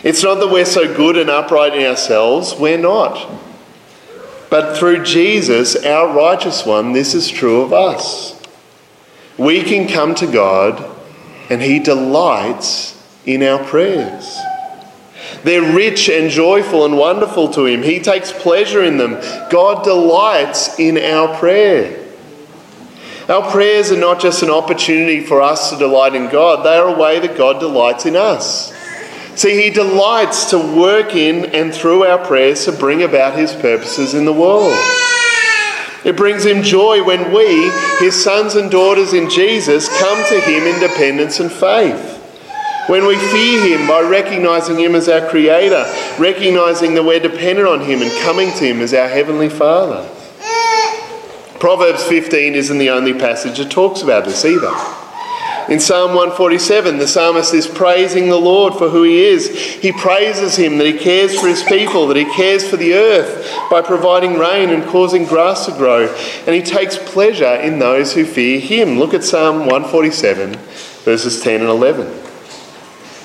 It's 0.02 0.22
not 0.22 0.36
that 0.36 0.48
we're 0.48 0.64
so 0.64 0.94
good 0.94 1.18
and 1.18 1.28
upright 1.28 1.74
in 1.74 1.84
ourselves, 1.84 2.54
we're 2.54 2.78
not. 2.78 3.30
But 4.48 4.78
through 4.78 5.04
Jesus, 5.04 5.76
our 5.84 6.16
righteous 6.16 6.64
one, 6.64 6.92
this 6.92 7.14
is 7.14 7.28
true 7.28 7.60
of 7.60 7.72
us. 7.72 8.37
We 9.38 9.62
can 9.62 9.88
come 9.88 10.14
to 10.16 10.26
God 10.26 10.84
and 11.48 11.62
he 11.62 11.78
delights 11.78 13.00
in 13.24 13.42
our 13.42 13.62
prayers. 13.64 14.38
They're 15.44 15.74
rich 15.74 16.08
and 16.08 16.30
joyful 16.30 16.84
and 16.84 16.98
wonderful 16.98 17.52
to 17.52 17.66
him. 17.66 17.82
He 17.82 18.00
takes 18.00 18.32
pleasure 18.32 18.82
in 18.82 18.98
them. 18.98 19.12
God 19.50 19.84
delights 19.84 20.78
in 20.78 20.98
our 20.98 21.38
prayer. 21.38 22.04
Our 23.28 23.50
prayers 23.50 23.92
are 23.92 24.00
not 24.00 24.20
just 24.20 24.42
an 24.42 24.50
opportunity 24.50 25.20
for 25.20 25.42
us 25.42 25.70
to 25.70 25.76
delight 25.76 26.14
in 26.14 26.30
God, 26.30 26.64
they 26.64 26.76
are 26.76 26.88
a 26.88 26.98
way 26.98 27.20
that 27.20 27.36
God 27.36 27.60
delights 27.60 28.06
in 28.06 28.16
us. 28.16 28.72
See, 29.36 29.62
He 29.62 29.70
delights 29.70 30.50
to 30.50 30.58
work 30.58 31.14
in 31.14 31.44
and 31.54 31.72
through 31.72 32.04
our 32.04 32.18
prayers 32.18 32.64
to 32.64 32.72
bring 32.72 33.02
about 33.02 33.38
His 33.38 33.52
purposes 33.52 34.14
in 34.14 34.24
the 34.24 34.32
world. 34.32 34.76
It 36.08 36.16
brings 36.16 36.46
Him 36.46 36.62
joy 36.62 37.04
when 37.04 37.34
we, 37.34 37.70
His 37.98 38.24
sons 38.24 38.54
and 38.54 38.70
daughters 38.70 39.12
in 39.12 39.28
Jesus, 39.28 39.90
come 39.98 40.16
to 40.30 40.40
Him 40.40 40.66
in 40.66 40.80
dependence 40.80 41.38
and 41.38 41.52
faith. 41.52 42.16
When 42.86 43.06
we 43.06 43.18
fear 43.18 43.76
Him 43.76 43.86
by 43.86 44.00
recognizing 44.00 44.78
Him 44.78 44.94
as 44.94 45.10
our 45.10 45.28
Creator, 45.28 45.84
recognizing 46.18 46.94
that 46.94 47.02
we're 47.02 47.20
dependent 47.20 47.68
on 47.68 47.82
Him 47.82 48.00
and 48.00 48.10
coming 48.22 48.50
to 48.52 48.64
Him 48.64 48.80
as 48.80 48.94
our 48.94 49.06
Heavenly 49.06 49.50
Father. 49.50 50.08
Proverbs 51.60 52.02
15 52.04 52.54
isn't 52.54 52.78
the 52.78 52.88
only 52.88 53.12
passage 53.12 53.58
that 53.58 53.70
talks 53.70 54.00
about 54.00 54.24
this 54.24 54.46
either. 54.46 54.72
In 55.68 55.80
Psalm 55.80 56.14
147, 56.14 56.96
the 56.96 57.06
psalmist 57.06 57.52
is 57.52 57.66
praising 57.66 58.28
the 58.28 58.36
Lord 58.36 58.74
for 58.74 58.88
who 58.88 59.02
he 59.02 59.24
is. 59.24 59.50
He 59.50 59.92
praises 59.92 60.56
him 60.56 60.78
that 60.78 60.86
he 60.86 60.98
cares 60.98 61.38
for 61.38 61.46
his 61.46 61.62
people, 61.62 62.06
that 62.06 62.16
he 62.16 62.24
cares 62.24 62.68
for 62.68 62.76
the 62.76 62.94
earth 62.94 63.54
by 63.70 63.82
providing 63.82 64.38
rain 64.38 64.70
and 64.70 64.86
causing 64.88 65.24
grass 65.24 65.66
to 65.66 65.72
grow, 65.72 66.06
and 66.46 66.54
he 66.54 66.62
takes 66.62 66.96
pleasure 66.96 67.54
in 67.56 67.78
those 67.78 68.14
who 68.14 68.24
fear 68.24 68.58
him. 68.58 68.98
Look 68.98 69.12
at 69.12 69.24
Psalm 69.24 69.60
147, 69.60 70.54
verses 70.54 71.40
10 71.42 71.60
and 71.60 71.70
11. 71.70 72.06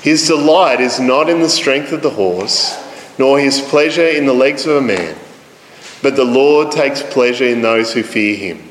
His 0.01 0.27
delight 0.27 0.81
is 0.81 0.99
not 0.99 1.29
in 1.29 1.39
the 1.39 1.49
strength 1.49 1.93
of 1.93 2.01
the 2.01 2.09
horse, 2.09 2.77
nor 3.17 3.39
his 3.39 3.61
pleasure 3.61 4.07
in 4.07 4.25
the 4.25 4.33
legs 4.33 4.65
of 4.65 4.75
a 4.75 4.81
man 4.81 5.15
but 6.03 6.17
the 6.17 6.25
Lord 6.25 6.69
takes 6.69 7.01
pleasure 7.01 7.47
in 7.47 7.61
those 7.61 7.93
who 7.93 8.03
fear 8.03 8.35
him, 8.35 8.69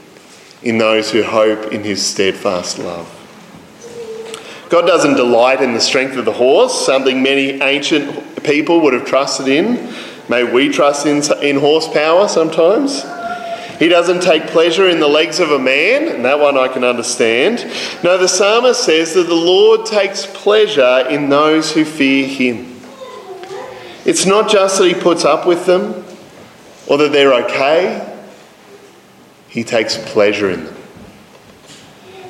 in 0.63 0.77
those 0.77 1.11
who 1.11 1.23
hope 1.23 1.73
in 1.73 1.83
his 1.83 2.05
steadfast 2.05 2.79
love. 2.79 3.22
God 4.73 4.87
doesn't 4.87 5.17
delight 5.17 5.61
in 5.61 5.75
the 5.75 5.83
strength 5.83 6.17
of 6.17 6.25
the 6.25 6.33
horse, 6.33 6.87
something 6.87 7.23
many 7.23 7.61
ancient 7.61 8.43
people 8.43 8.81
would 8.81 8.95
have 8.95 9.05
trusted 9.05 9.47
in. 9.47 9.93
May 10.31 10.51
we 10.51 10.71
trust 10.71 11.05
in, 11.05 11.21
in 11.43 11.61
horsepower 11.61 12.27
sometimes. 12.27 13.03
He 13.79 13.89
doesn't 13.89 14.23
take 14.23 14.47
pleasure 14.47 14.89
in 14.89 14.99
the 14.99 15.09
legs 15.09 15.41
of 15.41 15.51
a 15.51 15.59
man, 15.59 16.09
and 16.09 16.25
that 16.25 16.41
one 16.41 16.57
I 16.57 16.69
can 16.69 16.85
understand. 16.85 17.71
No, 18.03 18.17
the 18.17 18.27
psalmist 18.27 18.83
says 18.83 19.13
that 19.13 19.25
the 19.25 19.35
Lord 19.35 19.85
takes 19.85 20.25
pleasure 20.25 21.07
in 21.07 21.29
those 21.29 21.73
who 21.73 21.85
fear 21.85 22.27
him. 22.27 22.81
It's 24.07 24.25
not 24.25 24.49
just 24.49 24.79
that 24.79 24.89
he 24.89 24.95
puts 24.95 25.27
up 25.27 25.47
with 25.47 25.67
them 25.67 26.03
or 26.87 26.97
that 26.97 27.13
they're 27.13 27.35
okay, 27.45 28.25
he 29.49 29.65
takes 29.65 29.99
pleasure 29.99 30.49
in 30.49 30.65
them. 30.65 30.72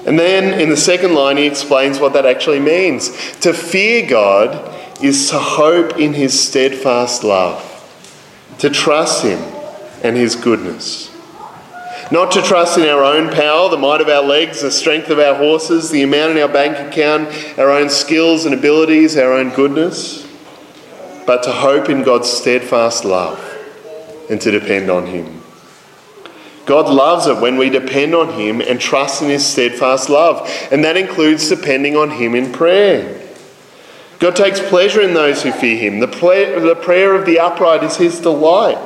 And 0.07 0.19
then 0.19 0.61
in 0.61 0.69
the 0.69 0.77
second 0.77 1.15
line, 1.15 1.37
he 1.37 1.47
explains 1.47 2.01
what 2.01 2.13
that 2.15 2.27
actually 2.27 2.59
means. 2.59 3.11
To 3.41 3.53
fear 3.53 4.07
God 4.07 5.03
is 5.03 5.31
to 5.31 5.39
hope 5.39 5.99
in 5.99 6.15
his 6.15 6.39
steadfast 6.39 7.23
love, 7.25 7.69
to 8.59 8.69
trust 8.69 9.23
him 9.23 9.39
and 10.03 10.17
his 10.17 10.35
goodness. 10.35 11.11
Not 12.11 12.33
to 12.33 12.43
trust 12.43 12.77
in 12.79 12.89
our 12.89 13.03
own 13.03 13.33
power, 13.33 13.71
the 13.71 13.79
might 13.79 14.01
of 14.01 14.09
our 14.09 14.23
legs, 14.23 14.61
the 14.61 14.71
strength 14.71 15.09
of 15.09 15.19
our 15.19 15.35
horses, 15.35 15.91
the 15.91 16.03
amount 16.03 16.33
in 16.33 16.43
our 16.43 16.49
bank 16.49 16.77
account, 16.79 17.29
our 17.59 17.71
own 17.71 17.89
skills 17.89 18.45
and 18.45 18.55
abilities, 18.55 19.17
our 19.17 19.33
own 19.33 19.51
goodness, 19.51 20.27
but 21.27 21.43
to 21.45 21.53
hope 21.53 21.89
in 21.89 22.03
God's 22.03 22.29
steadfast 22.29 23.05
love 23.05 23.41
and 24.29 24.41
to 24.41 24.51
depend 24.51 24.91
on 24.91 25.07
him. 25.07 25.42
God 26.65 26.89
loves 26.89 27.27
it 27.27 27.41
when 27.41 27.57
we 27.57 27.71
depend 27.71 28.15
on 28.15 28.35
Him 28.35 28.61
and 28.61 28.81
trust 28.81 29.23
in 29.23 29.29
His 29.29 29.45
steadfast 29.45 30.09
love, 30.09 30.49
and 30.71 30.85
that 30.85 30.97
includes 30.97 31.49
depending 31.49 31.97
on 31.97 32.11
Him 32.11 32.35
in 32.35 32.53
prayer. 32.53 33.21
God 34.21 34.37
takes 34.37 34.61
pleasure 34.61 35.01
in 35.01 35.15
those 35.15 35.43
who 35.43 35.51
fear 35.51 35.77
Him. 35.77 35.99
The, 35.99 36.07
the 36.07 36.79
prayer 36.81 37.17
of 37.17 37.27
the 37.27 37.41
upright 37.41 37.83
is 37.83 37.97
His 37.97 38.21
delight. 38.21 38.79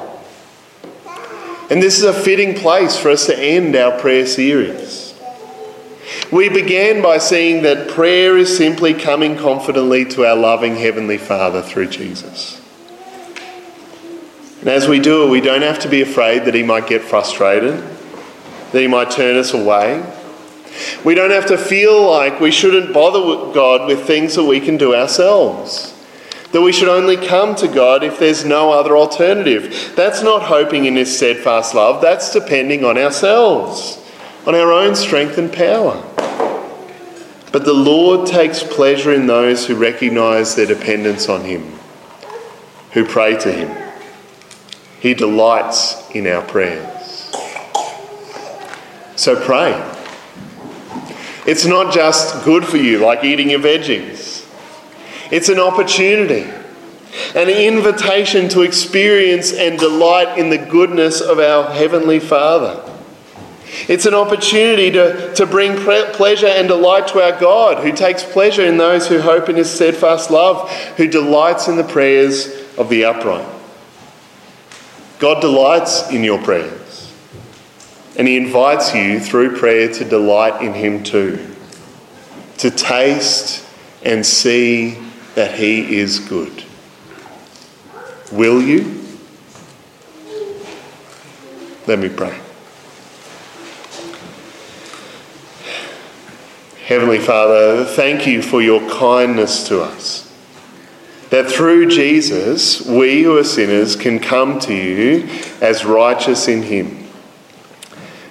And 1.68 1.82
this 1.82 1.98
is 1.98 2.04
a 2.04 2.14
fitting 2.14 2.54
place 2.54 2.96
for 2.96 3.10
us 3.10 3.26
to 3.26 3.38
end 3.38 3.76
our 3.76 3.98
prayer 3.98 4.24
series. 4.24 5.14
We 6.32 6.48
began 6.48 7.02
by 7.02 7.18
seeing 7.18 7.62
that 7.62 7.88
prayer 7.88 8.38
is 8.38 8.56
simply 8.56 8.94
coming 8.94 9.36
confidently 9.36 10.04
to 10.06 10.24
our 10.24 10.36
loving 10.36 10.76
Heavenly 10.76 11.18
Father 11.18 11.62
through 11.62 11.88
Jesus. 11.88 12.60
And 14.66 14.74
as 14.74 14.88
we 14.88 14.98
do 14.98 15.22
it, 15.22 15.30
we 15.30 15.40
don't 15.40 15.62
have 15.62 15.78
to 15.82 15.88
be 15.88 16.00
afraid 16.00 16.46
that 16.46 16.54
He 16.54 16.64
might 16.64 16.88
get 16.88 17.02
frustrated, 17.02 17.80
that 18.72 18.80
He 18.80 18.88
might 18.88 19.12
turn 19.12 19.36
us 19.36 19.54
away. 19.54 20.04
We 21.04 21.14
don't 21.14 21.30
have 21.30 21.46
to 21.46 21.56
feel 21.56 22.10
like 22.10 22.40
we 22.40 22.50
shouldn't 22.50 22.92
bother 22.92 23.54
God 23.54 23.86
with 23.86 24.08
things 24.08 24.34
that 24.34 24.42
we 24.42 24.58
can 24.58 24.76
do 24.76 24.92
ourselves. 24.92 25.94
That 26.50 26.62
we 26.62 26.72
should 26.72 26.88
only 26.88 27.16
come 27.16 27.54
to 27.54 27.68
God 27.68 28.02
if 28.02 28.18
there's 28.18 28.44
no 28.44 28.72
other 28.72 28.96
alternative. 28.96 29.92
That's 29.94 30.24
not 30.24 30.42
hoping 30.42 30.86
in 30.86 30.96
His 30.96 31.16
steadfast 31.16 31.72
love, 31.72 32.02
that's 32.02 32.32
depending 32.32 32.84
on 32.84 32.98
ourselves, 32.98 34.04
on 34.48 34.56
our 34.56 34.72
own 34.72 34.96
strength 34.96 35.38
and 35.38 35.52
power. 35.52 36.02
But 37.52 37.64
the 37.64 37.72
Lord 37.72 38.26
takes 38.26 38.64
pleasure 38.64 39.12
in 39.12 39.28
those 39.28 39.68
who 39.68 39.76
recognize 39.76 40.56
their 40.56 40.66
dependence 40.66 41.28
on 41.28 41.42
Him, 41.42 41.72
who 42.90 43.04
pray 43.04 43.36
to 43.38 43.52
Him. 43.52 43.85
He 45.06 45.14
delights 45.14 46.10
in 46.10 46.26
our 46.26 46.42
prayers. 46.42 47.30
So 49.14 49.40
pray. 49.40 49.72
It's 51.46 51.64
not 51.64 51.94
just 51.94 52.44
good 52.44 52.64
for 52.64 52.76
you, 52.76 52.98
like 52.98 53.22
eating 53.22 53.50
your 53.50 53.60
veggies. 53.60 54.44
It's 55.30 55.48
an 55.48 55.60
opportunity, 55.60 56.50
an 57.36 57.48
invitation 57.48 58.48
to 58.48 58.62
experience 58.62 59.52
and 59.52 59.78
delight 59.78 60.38
in 60.38 60.50
the 60.50 60.58
goodness 60.58 61.20
of 61.20 61.38
our 61.38 61.72
Heavenly 61.72 62.18
Father. 62.18 62.82
It's 63.86 64.06
an 64.06 64.14
opportunity 64.14 64.90
to, 64.90 65.32
to 65.34 65.46
bring 65.46 65.76
pleasure 65.76 66.48
and 66.48 66.66
delight 66.66 67.06
to 67.08 67.20
our 67.20 67.38
God, 67.38 67.84
who 67.84 67.92
takes 67.92 68.24
pleasure 68.24 68.64
in 68.64 68.76
those 68.76 69.06
who 69.06 69.20
hope 69.20 69.48
in 69.48 69.54
His 69.54 69.70
steadfast 69.70 70.32
love, 70.32 70.68
who 70.96 71.06
delights 71.06 71.68
in 71.68 71.76
the 71.76 71.84
prayers 71.84 72.48
of 72.76 72.88
the 72.88 73.04
upright. 73.04 73.55
God 75.18 75.40
delights 75.40 76.10
in 76.10 76.22
your 76.22 76.42
prayers. 76.42 77.12
And 78.18 78.28
He 78.28 78.36
invites 78.36 78.94
you 78.94 79.20
through 79.20 79.56
prayer 79.56 79.92
to 79.94 80.04
delight 80.04 80.62
in 80.62 80.74
Him 80.74 81.02
too, 81.02 81.54
to 82.58 82.70
taste 82.70 83.64
and 84.02 84.24
see 84.24 84.98
that 85.34 85.54
He 85.54 85.98
is 85.98 86.18
good. 86.18 86.64
Will 88.32 88.60
you? 88.60 89.02
Let 91.86 91.98
me 91.98 92.08
pray. 92.08 92.38
Heavenly 96.84 97.18
Father, 97.18 97.84
thank 97.84 98.26
you 98.26 98.42
for 98.42 98.62
your 98.62 98.88
kindness 98.90 99.66
to 99.68 99.82
us 99.82 100.25
that 101.30 101.50
through 101.50 101.88
Jesus, 101.90 102.86
we 102.86 103.22
who 103.22 103.36
are 103.36 103.44
sinners 103.44 103.96
can 103.96 104.20
come 104.20 104.60
to 104.60 104.74
you 104.74 105.28
as 105.60 105.84
righteous 105.84 106.46
in 106.48 106.62
Him. 106.62 107.04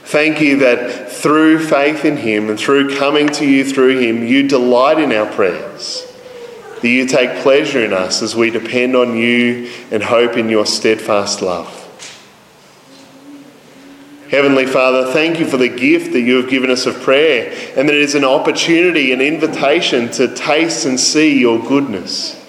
Thank 0.06 0.40
you 0.40 0.60
that 0.60 1.12
through 1.12 1.60
faith 1.60 2.06
in 2.06 2.18
Him 2.18 2.50
and 2.50 2.60
through 2.60 2.96
coming 2.96 3.28
to 3.30 3.46
you 3.46 3.66
through 3.66 4.00
Him, 4.00 4.26
you 4.26 4.48
delight 4.48 5.00
in 5.00 5.12
our 5.12 5.26
prayers. 5.26 6.12
That 6.82 6.88
you 6.88 7.08
take 7.08 7.42
pleasure 7.42 7.84
in 7.84 7.92
us 7.92 8.22
as 8.22 8.36
we 8.36 8.50
depend 8.50 8.96
on 8.96 9.18
you 9.18 9.72
and 9.92 10.04
hope 10.04 10.38
in 10.38 10.50
your 10.50 10.66
steadfast 10.66 11.42
love. 11.42 11.82
Heavenly 14.30 14.66
Father, 14.66 15.12
thank 15.12 15.40
you 15.40 15.46
for 15.46 15.58
the 15.58 15.70
gift 15.70 16.14
that 16.14 16.22
you 16.22 16.36
have 16.42 16.50
given 16.50 16.70
us 16.70 16.86
of 16.86 17.02
prayer 17.02 17.52
and 17.76 17.88
that 17.88 17.96
it 17.96 18.02
is 18.02 18.16
an 18.16 18.24
opportunity, 18.26 19.12
an 19.12 19.22
invitation 19.22 20.12
to 20.12 20.34
taste 20.36 20.86
and 20.86 21.00
see 21.00 21.40
your 21.40 21.60
goodness. 21.60 22.45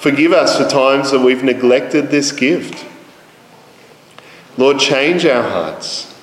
Forgive 0.00 0.32
us 0.32 0.56
for 0.56 0.66
times 0.66 1.10
that 1.10 1.20
we've 1.20 1.44
neglected 1.44 2.08
this 2.08 2.32
gift. 2.32 2.86
Lord, 4.56 4.78
change 4.78 5.26
our 5.26 5.42
hearts. 5.42 6.18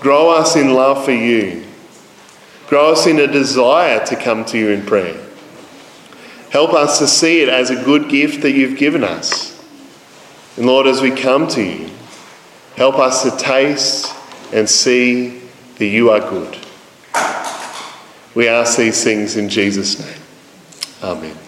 Grow 0.00 0.30
us 0.30 0.56
in 0.56 0.72
love 0.72 1.04
for 1.04 1.12
you. 1.12 1.66
Grow 2.66 2.92
us 2.92 3.06
in 3.06 3.18
a 3.18 3.26
desire 3.26 4.04
to 4.06 4.16
come 4.16 4.42
to 4.46 4.58
you 4.58 4.70
in 4.70 4.86
prayer. 4.86 5.22
Help 6.50 6.72
us 6.72 6.98
to 6.98 7.06
see 7.06 7.42
it 7.42 7.50
as 7.50 7.68
a 7.68 7.84
good 7.84 8.08
gift 8.08 8.40
that 8.40 8.52
you've 8.52 8.78
given 8.78 9.04
us. 9.04 9.62
And 10.56 10.64
Lord, 10.64 10.86
as 10.86 11.02
we 11.02 11.10
come 11.10 11.46
to 11.48 11.62
you, 11.62 11.90
help 12.76 12.94
us 12.94 13.22
to 13.22 13.36
taste 13.36 14.14
and 14.50 14.66
see 14.66 15.42
that 15.76 15.86
you 15.86 16.08
are 16.08 16.20
good. 16.20 16.56
We 18.34 18.48
ask 18.48 18.78
these 18.78 19.04
things 19.04 19.36
in 19.36 19.50
Jesus' 19.50 20.00
name. 20.00 20.22
Amen. 21.02 21.38